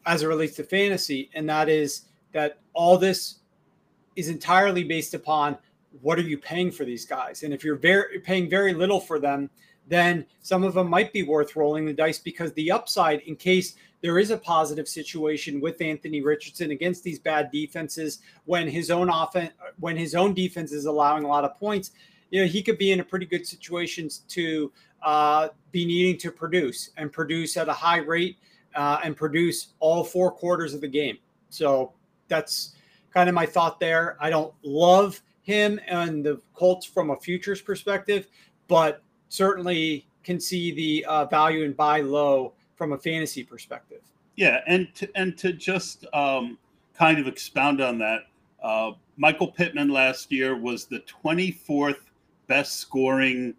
[0.08, 3.42] as it relates to fantasy, and that is that all this
[4.16, 5.56] is entirely based upon
[6.02, 7.44] what are you paying for these guys?
[7.44, 9.50] And if you're very paying very little for them,
[9.88, 13.76] then some of them might be worth rolling the dice because the upside, in case
[14.02, 19.10] there is a positive situation with Anthony Richardson against these bad defenses, when his own
[19.10, 21.92] offense, when his own defense is allowing a lot of points,
[22.30, 24.72] you know he could be in a pretty good situation to
[25.02, 28.38] uh, be needing to produce and produce at a high rate
[28.76, 31.18] uh, and produce all four quarters of the game.
[31.50, 31.94] So
[32.28, 32.76] that's
[33.12, 34.18] kind of my thought there.
[34.20, 38.28] I don't love him and the Colts from a futures perspective,
[38.68, 44.02] but certainly can see the uh, value and buy low from a fantasy perspective.
[44.36, 46.58] Yeah, and to, and to just um,
[46.94, 48.22] kind of expound on that,
[48.62, 52.00] uh, Michael Pittman last year was the 24th
[52.48, 53.54] best scoring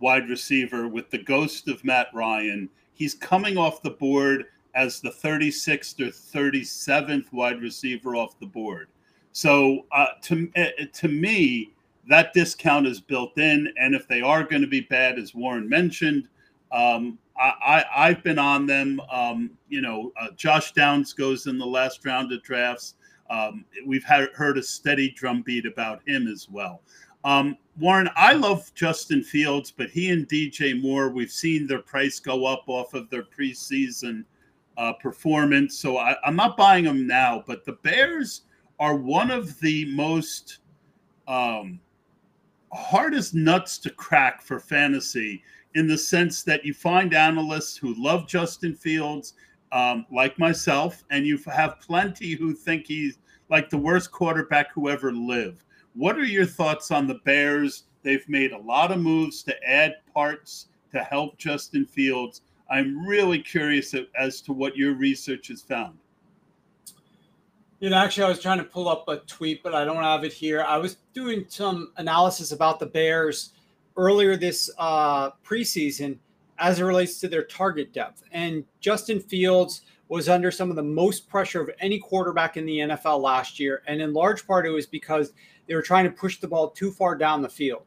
[0.00, 2.68] wide receiver with the ghost of Matt Ryan.
[2.92, 8.88] He's coming off the board as the 36th or 37th wide receiver off the board.
[9.32, 11.72] So uh, to uh, to me,
[12.08, 13.72] that discount is built in.
[13.78, 16.28] And if they are going to be bad, as Warren mentioned,
[16.72, 19.00] um, I, I have been on them.
[19.10, 22.94] Um, you know, uh, Josh Downs goes in the last round of drafts.
[23.30, 26.82] Um, we've had, heard a steady drumbeat about him as well.
[27.24, 32.18] Um, Warren, I love Justin Fields, but he and DJ Moore, we've seen their price
[32.18, 34.24] go up off of their preseason
[34.76, 35.78] uh, performance.
[35.78, 37.44] So I, I'm not buying them now.
[37.46, 38.42] But the Bears
[38.80, 40.58] are one of the most
[41.28, 41.78] um,
[42.72, 45.42] hardest nuts to crack for fantasy
[45.74, 49.34] in the sense that you find analysts who love Justin Fields,
[49.70, 53.18] um, like myself, and you have plenty who think he's
[53.50, 55.64] like the worst quarterback who ever lived.
[55.94, 57.84] What are your thoughts on the Bears?
[58.02, 62.42] They've made a lot of moves to add parts to help Justin Fields.
[62.70, 65.99] I'm really curious as to what your research has found.
[67.80, 70.22] You know, actually, I was trying to pull up a tweet, but I don't have
[70.22, 70.62] it here.
[70.62, 73.54] I was doing some analysis about the Bears
[73.96, 76.18] earlier this uh, preseason
[76.58, 78.22] as it relates to their target depth.
[78.32, 82.80] And Justin Fields was under some of the most pressure of any quarterback in the
[82.80, 83.82] NFL last year.
[83.86, 85.32] And in large part, it was because
[85.66, 87.84] they were trying to push the ball too far down the field.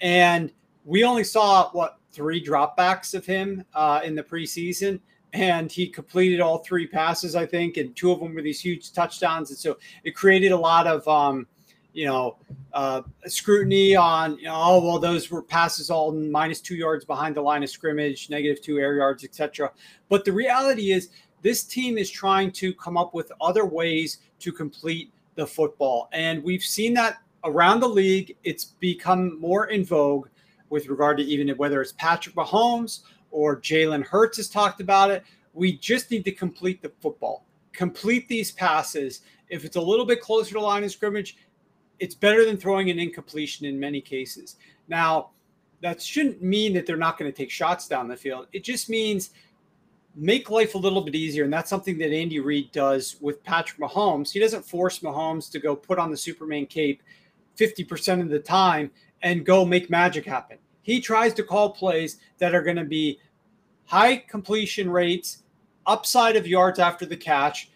[0.00, 0.52] And
[0.84, 5.00] we only saw, what, three dropbacks of him uh, in the preseason
[5.34, 8.92] and he completed all three passes, I think, and two of them were these huge
[8.92, 9.50] touchdowns.
[9.50, 11.48] And so it created a lot of, um,
[11.92, 12.38] you know,
[12.72, 17.34] uh, scrutiny on, you know, oh, well, those were passes all minus two yards behind
[17.34, 19.72] the line of scrimmage, negative two air yards, etc.
[20.08, 21.10] But the reality is,
[21.42, 26.08] this team is trying to come up with other ways to complete the football.
[26.12, 28.36] And we've seen that around the league.
[28.44, 30.28] It's become more in vogue
[30.70, 33.00] with regard to even whether it's Patrick Mahomes
[33.34, 35.24] or Jalen Hurts has talked about it.
[35.54, 39.22] We just need to complete the football, complete these passes.
[39.48, 41.36] If it's a little bit closer to line of scrimmage,
[41.98, 44.56] it's better than throwing an incompletion in many cases.
[44.86, 45.30] Now,
[45.80, 48.46] that shouldn't mean that they're not going to take shots down the field.
[48.52, 49.30] It just means
[50.14, 51.42] make life a little bit easier.
[51.42, 54.30] And that's something that Andy Reid does with Patrick Mahomes.
[54.30, 57.02] He doesn't force Mahomes to go put on the Superman cape
[57.58, 60.58] 50% of the time and go make magic happen.
[60.82, 63.18] He tries to call plays that are going to be
[63.86, 65.42] high completion rates,
[65.86, 67.70] upside of yards after the catch,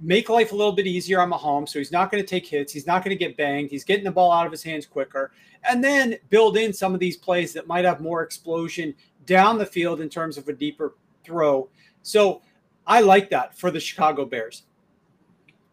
[0.00, 1.70] make life a little bit easier on Mahomes.
[1.70, 2.72] So he's not going to take hits.
[2.72, 3.70] He's not going to get banged.
[3.70, 5.32] He's getting the ball out of his hands quicker.
[5.68, 8.94] And then build in some of these plays that might have more explosion
[9.26, 10.94] down the field in terms of a deeper
[11.24, 11.68] throw.
[12.02, 12.42] So
[12.86, 14.62] I like that for the Chicago Bears.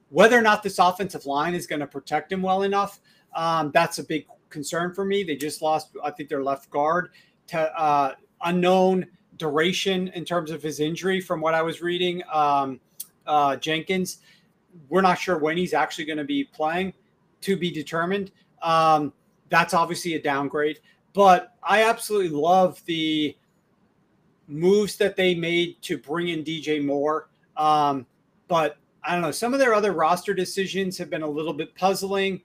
[0.09, 2.99] Whether or not this offensive line is going to protect him well enough,
[3.35, 5.23] um, that's a big concern for me.
[5.23, 7.09] They just lost, I think, their left guard
[7.47, 9.05] to uh, unknown
[9.37, 12.21] duration in terms of his injury, from what I was reading.
[12.31, 12.79] Um,
[13.27, 14.19] uh, Jenkins,
[14.89, 16.93] we're not sure when he's actually going to be playing,
[17.41, 18.31] to be determined.
[18.61, 19.13] Um,
[19.49, 20.79] that's obviously a downgrade,
[21.13, 23.35] but I absolutely love the
[24.47, 27.29] moves that they made to bring in DJ Moore.
[27.57, 28.05] Um,
[28.47, 31.75] but I don't know, some of their other roster decisions have been a little bit
[31.75, 32.41] puzzling.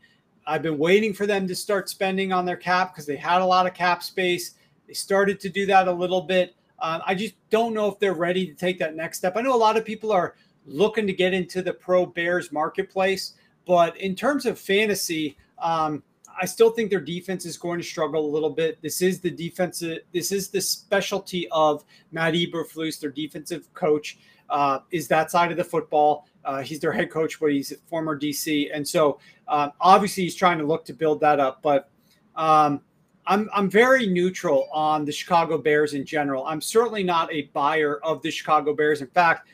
[0.47, 3.47] I've been waiting for them to start spending on their cap because they had a
[3.47, 4.55] lot of cap space.
[4.87, 6.55] They started to do that a little bit.
[6.81, 9.37] Uh, I just don't know if they're ready to take that next step.
[9.37, 10.35] I know a lot of people are
[10.67, 13.35] looking to get into the pro Bears marketplace,
[13.67, 16.03] but in terms of fantasy, um,
[16.41, 18.81] I still think their defense is going to struggle a little bit.
[18.81, 19.99] This is the defensive.
[20.13, 24.19] This is the specialty of Matt Eberflus, their defensive coach.
[24.49, 26.27] Uh, is that side of the football?
[26.45, 30.35] Uh, he's their head coach, but he's a former DC, and so uh, obviously he's
[30.35, 31.61] trying to look to build that up.
[31.63, 31.91] But
[32.37, 32.81] um,
[33.27, 36.45] I'm I'm very neutral on the Chicago Bears in general.
[36.47, 39.03] I'm certainly not a buyer of the Chicago Bears.
[39.03, 39.49] In fact,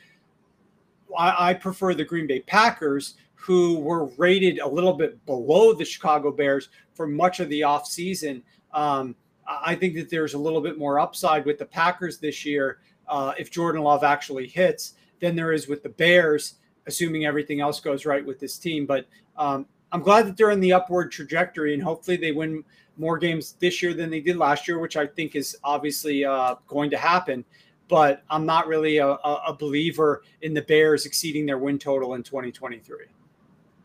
[1.17, 5.85] I, I prefer the Green Bay Packers, who were rated a little bit below the
[5.85, 8.41] Chicago Bears for much of the offseason.
[8.73, 9.15] Um,
[9.47, 13.33] I think that there's a little bit more upside with the Packers this year uh,
[13.37, 16.55] if Jordan Love actually hits than there is with the Bears,
[16.85, 18.85] assuming everything else goes right with this team.
[18.85, 19.07] But
[19.37, 22.63] um, I'm glad that they're in the upward trajectory, and hopefully they win
[22.97, 26.55] more games this year than they did last year, which I think is obviously uh,
[26.67, 27.45] going to happen
[27.87, 32.23] but I'm not really a, a believer in the Bears exceeding their win total in
[32.23, 33.05] 2023.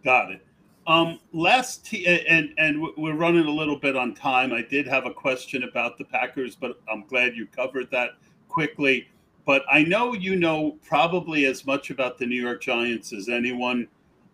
[0.04, 0.46] Got it.
[0.86, 4.52] Um, last and and we're running a little bit on time.
[4.52, 8.10] I did have a question about the Packers, but I'm glad you covered that
[8.48, 9.08] quickly.
[9.46, 13.86] But I know you know probably as much about the New York Giants as anyone,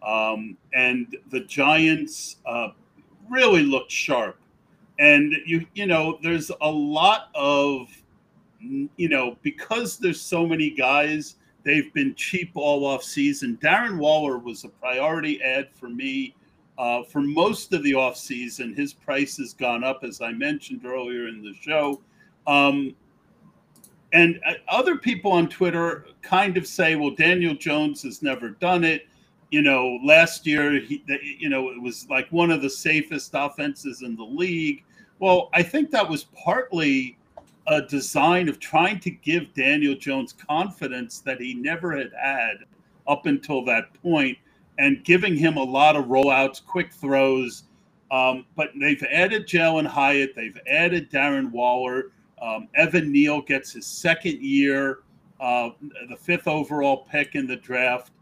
[0.03, 2.69] um, and the Giants uh,
[3.29, 4.38] really looked sharp.
[4.99, 7.89] And you you know there's a lot of
[8.61, 13.59] you know, because there's so many guys, they've been cheap all off season.
[13.63, 16.35] Darren Waller was a priority ad for me
[16.77, 18.75] uh, for most of the off season.
[18.75, 22.01] His price has gone up, as I mentioned earlier in the show.
[22.47, 22.95] Um,
[24.13, 28.85] and uh, other people on Twitter kind of say, well, Daniel Jones has never done
[28.85, 29.07] it.
[29.51, 31.03] You know, last year, he,
[31.39, 34.85] you know, it was like one of the safest offenses in the league.
[35.19, 37.19] Well, I think that was partly
[37.67, 42.57] a design of trying to give Daniel Jones confidence that he never had had
[43.07, 44.39] up until that point
[44.79, 47.65] and giving him a lot of rollouts, quick throws.
[48.11, 52.13] Um, but they've added Jalin Hyatt, they've added Darren Waller.
[52.41, 55.01] Um, Evan Neal gets his second year,
[55.41, 55.71] uh,
[56.09, 58.13] the fifth overall pick in the draft.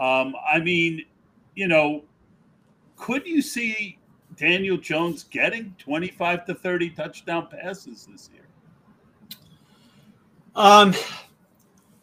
[0.00, 1.04] Um, I mean,
[1.54, 2.02] you know,
[2.96, 3.98] could you see
[4.36, 8.42] Daniel Jones getting 25 to 30 touchdown passes this year?
[10.54, 10.94] Um,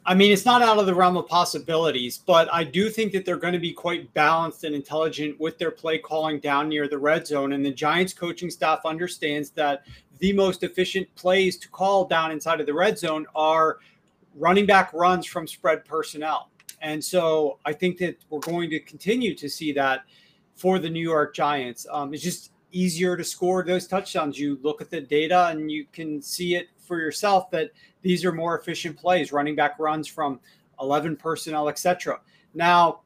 [0.05, 3.25] I mean, it's not out of the realm of possibilities, but I do think that
[3.25, 6.97] they're going to be quite balanced and intelligent with their play calling down near the
[6.97, 7.53] red zone.
[7.53, 9.84] And the Giants coaching staff understands that
[10.19, 13.77] the most efficient plays to call down inside of the red zone are
[14.36, 16.49] running back runs from spread personnel.
[16.81, 20.03] And so I think that we're going to continue to see that
[20.55, 21.85] for the New York Giants.
[21.91, 24.37] Um, it's just easier to score those touchdowns.
[24.37, 28.31] You look at the data and you can see it for yourself that these are
[28.31, 30.39] more efficient plays, running back runs from
[30.79, 32.19] 11 personnel, etc.
[32.53, 33.01] Now,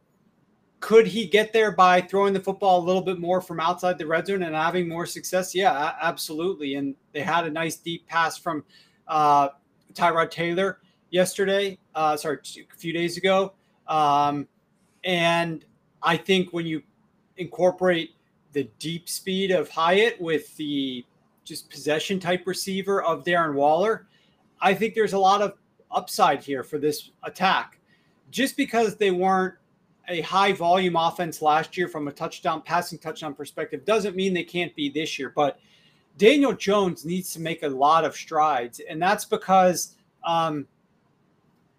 [0.80, 4.06] could he get there by throwing the football a little bit more from outside the
[4.06, 5.56] red zone and having more success?
[5.56, 6.76] Yeah, absolutely.
[6.76, 8.64] And they had a nice deep pass from
[9.08, 9.50] uh,
[9.94, 10.80] Tyrod Taylor
[11.10, 13.54] yesterday, uh, sorry, a few days ago.
[13.88, 14.48] Um,
[15.04, 15.66] and
[16.04, 16.84] I think when you
[17.38, 18.12] incorporate
[18.54, 21.06] the deep speed of Hyatt with the
[21.44, 24.08] just possession type receiver of Darren Waller,
[24.62, 25.54] I think there's a lot of
[25.92, 27.80] upside here for this attack.
[28.32, 29.56] Just because they weren't
[30.10, 34.44] a high volume offense last year from a touchdown, passing touchdown perspective, doesn't mean they
[34.44, 35.32] can't be this year.
[35.36, 35.60] But
[36.18, 38.82] Daniel Jones needs to make a lot of strides.
[38.90, 40.68] And that's because um,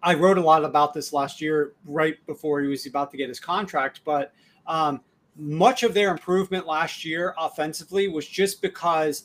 [0.01, 3.27] I wrote a lot about this last year, right before he was about to get
[3.27, 4.01] his contract.
[4.05, 4.33] But
[4.65, 5.01] um,
[5.39, 9.23] much of their improvement last year offensively was just because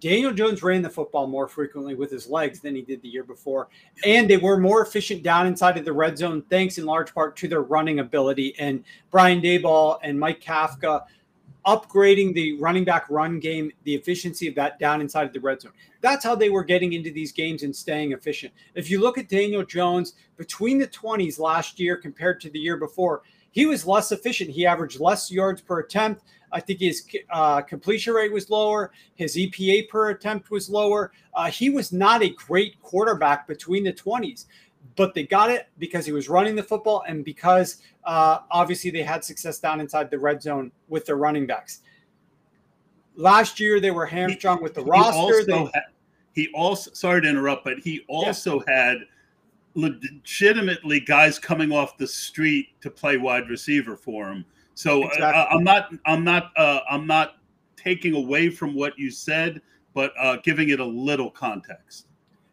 [0.00, 3.24] Daniel Jones ran the football more frequently with his legs than he did the year
[3.24, 3.68] before.
[4.04, 7.36] And they were more efficient down inside of the red zone, thanks in large part
[7.36, 8.54] to their running ability.
[8.58, 11.04] And Brian Daboll and Mike Kafka
[11.66, 15.60] upgrading the running back run game, the efficiency of that down inside of the red
[15.60, 15.72] zone.
[16.00, 18.52] That's how they were getting into these games and staying efficient.
[18.74, 22.76] If you look at Daniel Jones between the 20s last year compared to the year
[22.76, 23.22] before,
[23.56, 24.50] he was less efficient.
[24.50, 26.24] He averaged less yards per attempt.
[26.52, 28.92] I think his uh, completion rate was lower.
[29.14, 31.10] His EPA per attempt was lower.
[31.32, 34.44] Uh, he was not a great quarterback between the 20s,
[34.94, 39.02] but they got it because he was running the football and because uh, obviously they
[39.02, 41.80] had success down inside the red zone with their running backs.
[43.14, 45.16] Last year they were hamstrung with the he roster.
[45.16, 45.84] Also they, had,
[46.34, 48.74] he also sorry to interrupt, but he also yeah.
[48.74, 48.98] had
[49.76, 54.44] legitimately guys coming off the street to play wide receiver for him.
[54.74, 55.40] So uh, exactly.
[55.40, 57.36] uh, I'm not I'm not uh, I'm not
[57.76, 59.60] taking away from what you said,
[59.94, 62.06] but uh, giving it a little context.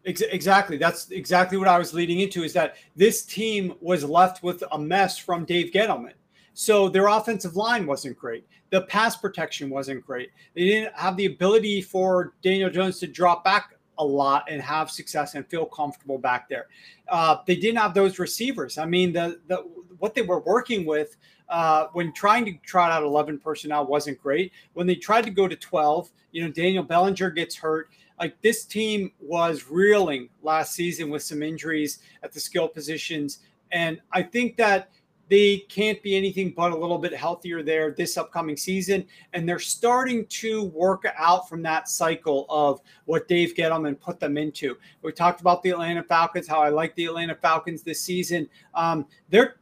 [0.06, 0.78] Exactly.
[0.78, 4.78] That's exactly what I was leading into is that this team was left with a
[4.78, 6.14] mess from Dave Gettleman.
[6.54, 8.46] So their offensive line wasn't great.
[8.70, 10.32] The pass protection wasn't great.
[10.56, 14.90] They didn't have the ability for Daniel Jones to drop back a lot and have
[14.90, 16.68] success and feel comfortable back there.
[17.08, 18.78] Uh, they didn't have those receivers.
[18.78, 19.66] I mean, the the
[20.00, 21.16] what they were working with
[21.50, 24.52] uh, when trying to trot out 11 personnel wasn't great.
[24.74, 27.90] When they tried to go to 12, you know, Daniel Bellinger gets hurt.
[28.20, 33.40] Like this team was reeling last season with some injuries at the skill positions.
[33.72, 34.90] And I think that
[35.30, 39.06] they can't be anything but a little bit healthier there this upcoming season.
[39.34, 44.38] And they're starting to work out from that cycle of what Dave Gettleman put them
[44.38, 44.78] into.
[45.02, 48.48] We talked about the Atlanta Falcons, how I like the Atlanta Falcons this season.
[48.76, 49.56] Um, they're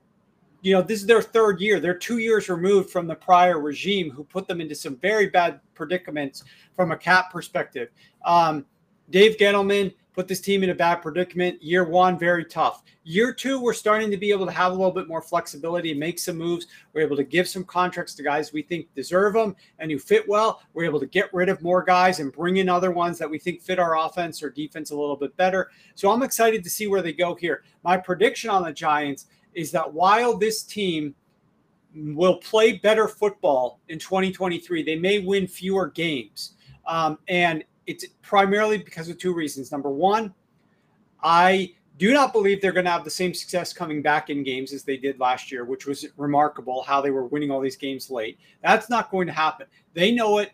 [0.63, 1.79] you know, this is their third year.
[1.79, 5.59] They're two years removed from the prior regime who put them into some very bad
[5.73, 6.43] predicaments
[6.75, 7.89] from a cap perspective.
[8.25, 8.65] Um,
[9.09, 11.61] Dave Gettleman put this team in a bad predicament.
[11.61, 12.83] Year one, very tough.
[13.03, 15.99] Year two, we're starting to be able to have a little bit more flexibility and
[15.99, 16.67] make some moves.
[16.93, 20.27] We're able to give some contracts to guys we think deserve them and who fit
[20.27, 20.61] well.
[20.73, 23.39] We're able to get rid of more guys and bring in other ones that we
[23.39, 25.71] think fit our offense or defense a little bit better.
[25.95, 27.63] So I'm excited to see where they go here.
[27.83, 31.15] My prediction on the Giants is that while this team
[31.93, 36.53] will play better football in 2023, they may win fewer games.
[36.85, 39.71] Um, and it's primarily because of two reasons.
[39.71, 40.33] Number one,
[41.23, 44.73] I do not believe they're going to have the same success coming back in games
[44.73, 48.09] as they did last year, which was remarkable how they were winning all these games
[48.09, 48.39] late.
[48.63, 49.67] That's not going to happen.
[49.93, 50.51] They know it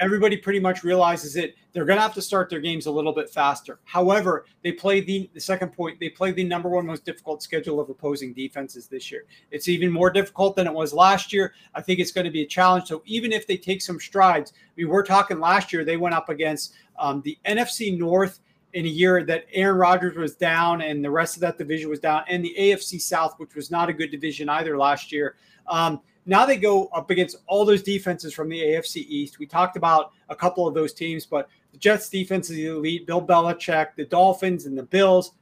[0.00, 1.56] everybody pretty much realizes it.
[1.72, 3.78] They're going to have to start their games a little bit faster.
[3.84, 7.80] However, they play the, the second point, they play the number one most difficult schedule
[7.80, 9.24] of opposing defenses this year.
[9.50, 11.54] It's even more difficult than it was last year.
[11.74, 12.88] I think it's going to be a challenge.
[12.88, 16.28] So even if they take some strides, we were talking last year, they went up
[16.28, 18.40] against um, the NFC North
[18.72, 22.00] in a year that Aaron Rodgers was down and the rest of that division was
[22.00, 25.36] down, and the AFC South, which was not a good division either last year.
[25.66, 29.38] Um, now they go up against all those defenses from the AFC East.
[29.38, 33.06] We talked about a couple of those teams, but the Jets defense is elite.
[33.06, 35.32] Bill Belichick, the Dolphins, and the Bills.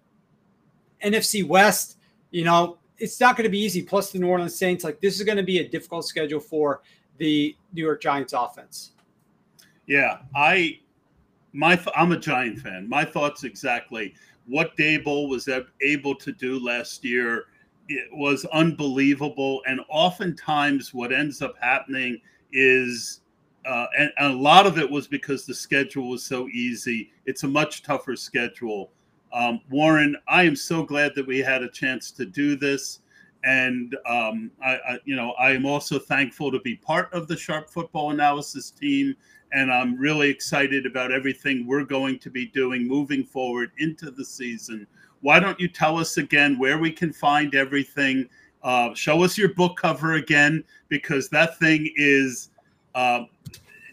[1.02, 1.98] NFC West,
[2.30, 3.82] you know, it's not going to be easy.
[3.82, 6.82] Plus the New Orleans Saints, like this is going to be a difficult schedule for
[7.18, 8.92] the New York Giants offense.
[9.86, 10.80] Yeah, I
[11.52, 12.88] my I'm a Giant fan.
[12.88, 14.14] My thoughts exactly
[14.46, 15.48] what Daboll was
[15.82, 17.46] able to do last year
[17.88, 19.62] it was unbelievable.
[19.66, 22.20] And oftentimes, what ends up happening
[22.52, 23.20] is,
[23.66, 27.10] uh, and, and, a lot of it was because the schedule was so easy.
[27.26, 28.90] It's a much tougher schedule.
[29.32, 33.00] Um, Warren, I am so glad that we had a chance to do this.
[33.42, 37.36] And um, I, I, you know, I am also thankful to be part of the
[37.36, 39.14] Sharp Football Analysis team,
[39.52, 44.24] and I'm really excited about everything we're going to be doing moving forward into the
[44.24, 44.86] season
[45.24, 48.28] why don't you tell us again where we can find everything?
[48.62, 52.50] Uh, show us your book cover again because that thing is
[52.94, 53.24] uh,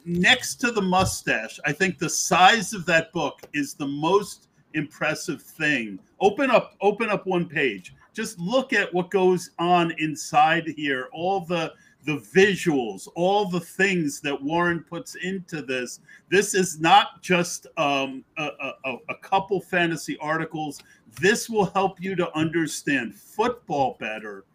[0.04, 1.58] next to the mustache.
[1.66, 6.00] I think the size of that book is the most impressive thing.
[6.20, 7.96] Open up, open up one page.
[8.14, 11.08] Just look at what goes on inside here.
[11.14, 11.72] All the
[12.06, 16.00] the visuals, all the things that Warren puts into this.
[16.30, 18.50] This is not just um, a,
[18.86, 20.82] a, a, couple fantasy articles.
[21.20, 24.46] This will help you to understand football better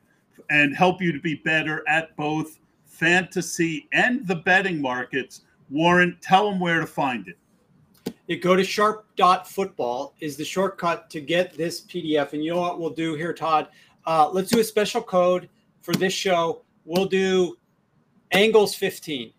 [0.50, 5.42] and help you to be better at both fantasy and the betting markets.
[5.70, 7.36] Warren, tell them where to find it.
[8.26, 12.32] You go to sharp.football is the shortcut to get this PDF.
[12.32, 13.68] And you know what we'll do here, Tod?
[14.04, 15.48] Uh, let's do a special code
[15.86, 17.56] for this show we'll do
[18.32, 19.32] angles 15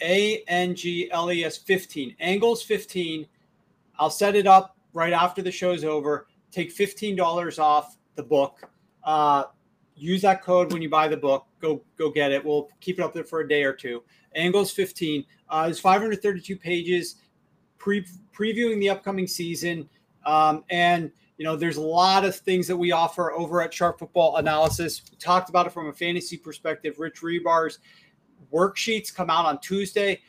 [0.00, 3.26] a n g l e s 15 angles 15
[3.98, 6.28] i'll set it up right after the show's over
[6.64, 8.68] take $15 off the book
[9.04, 9.44] uh,
[9.94, 13.02] use that code when you buy the book go go get it we'll keep it
[13.02, 14.02] up there for a day or two
[14.34, 17.16] angles 15 uh, there's 532 pages
[17.78, 18.06] pre-
[18.36, 19.88] previewing the upcoming season
[20.26, 24.00] um, and you know, there's a lot of things that we offer over at Sharp
[24.00, 25.02] Football Analysis.
[25.08, 26.98] We talked about it from a fantasy perspective.
[26.98, 27.78] Rich Hribar's
[28.52, 30.20] worksheets come out on Tuesday.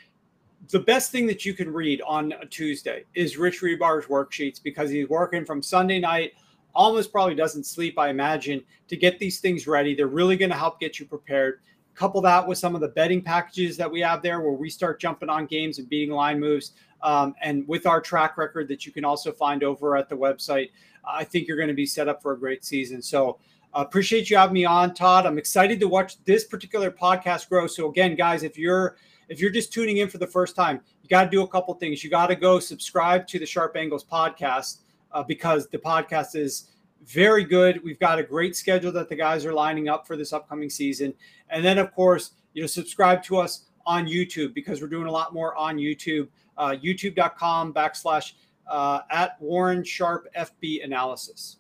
[0.70, 4.92] The best thing that you can read on a Tuesday is Rich Hribar's worksheets because
[4.92, 6.34] he's working from Sunday night,
[6.76, 9.96] almost probably doesn't sleep, I imagine, to get these things ready.
[9.96, 11.62] They're really going to help get you prepared.
[11.96, 15.02] Couple that with some of the betting packages that we have there where we start
[15.02, 16.74] jumping on games and beating line moves.
[17.02, 20.70] Um, and with our track record that you can also find over at the website.
[21.04, 23.02] I think you're going to be set up for a great season.
[23.02, 23.40] So
[23.74, 25.26] uh, appreciate you having me on, Tod.
[25.26, 27.66] I'm excited to watch this particular podcast grow.
[27.66, 28.98] So again, guys, if you're
[29.30, 31.74] if you're just tuning in for the first time, you got to do a couple
[31.76, 32.04] things.
[32.04, 34.80] You got to go subscribe to the Sharp Angles podcast
[35.12, 36.72] uh, because the podcast is
[37.06, 37.84] very good.
[37.84, 41.14] We've got a great schedule that the guys are lining up for this upcoming season.
[41.50, 45.12] And then, of course, you know, subscribe to us on YouTube because we're doing a
[45.12, 46.28] lot more on YouTube.
[46.58, 48.34] Uh, YouTube.com backslash
[48.70, 51.58] uh, at Warren Sharp FB analysis.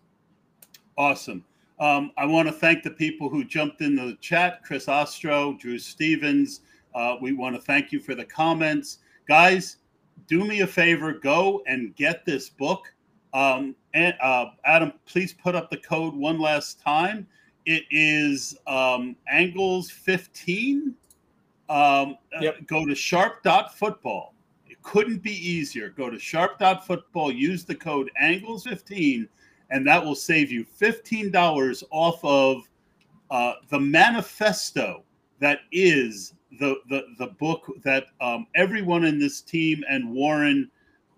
[0.97, 1.45] Awesome.
[1.79, 5.79] Um, I want to thank the people who jumped in the chat Chris Ostro, Drew
[5.79, 6.61] Stevens.
[6.95, 8.99] Uh, we want to thank you for the comments.
[9.27, 9.77] Guys,
[10.27, 12.93] do me a favor go and get this book.
[13.33, 17.27] Um, and uh, Adam, please put up the code one last time.
[17.65, 20.95] It is um, Angles 15.
[21.69, 22.57] Um, yep.
[22.57, 24.33] uh, go to sharp.football.
[24.67, 25.89] It couldn't be easier.
[25.89, 29.27] Go to sharp.football, use the code Angles 15,
[29.69, 32.67] and that will save you $15 off of
[33.29, 35.03] uh, the manifesto
[35.39, 40.69] that is the, the, the book that um, everyone in this team and Warren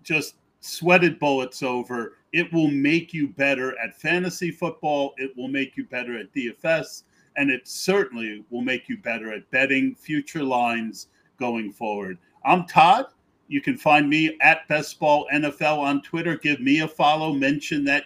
[0.02, 2.16] just sweated bullets over.
[2.32, 5.14] It will make you better at fantasy football.
[5.18, 7.02] It will make you better at DFS.
[7.36, 11.08] And it certainly will make you better at betting future lines
[11.38, 12.18] going forward.
[12.44, 13.06] I'm Tod.
[13.48, 16.36] You can find me at Best Ball NFL on Twitter.
[16.36, 17.32] Give me a follow.
[17.32, 18.04] Mention that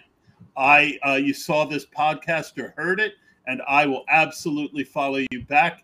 [0.57, 3.13] I uh, you saw this podcast or heard it,
[3.45, 5.83] and I will absolutely follow you back.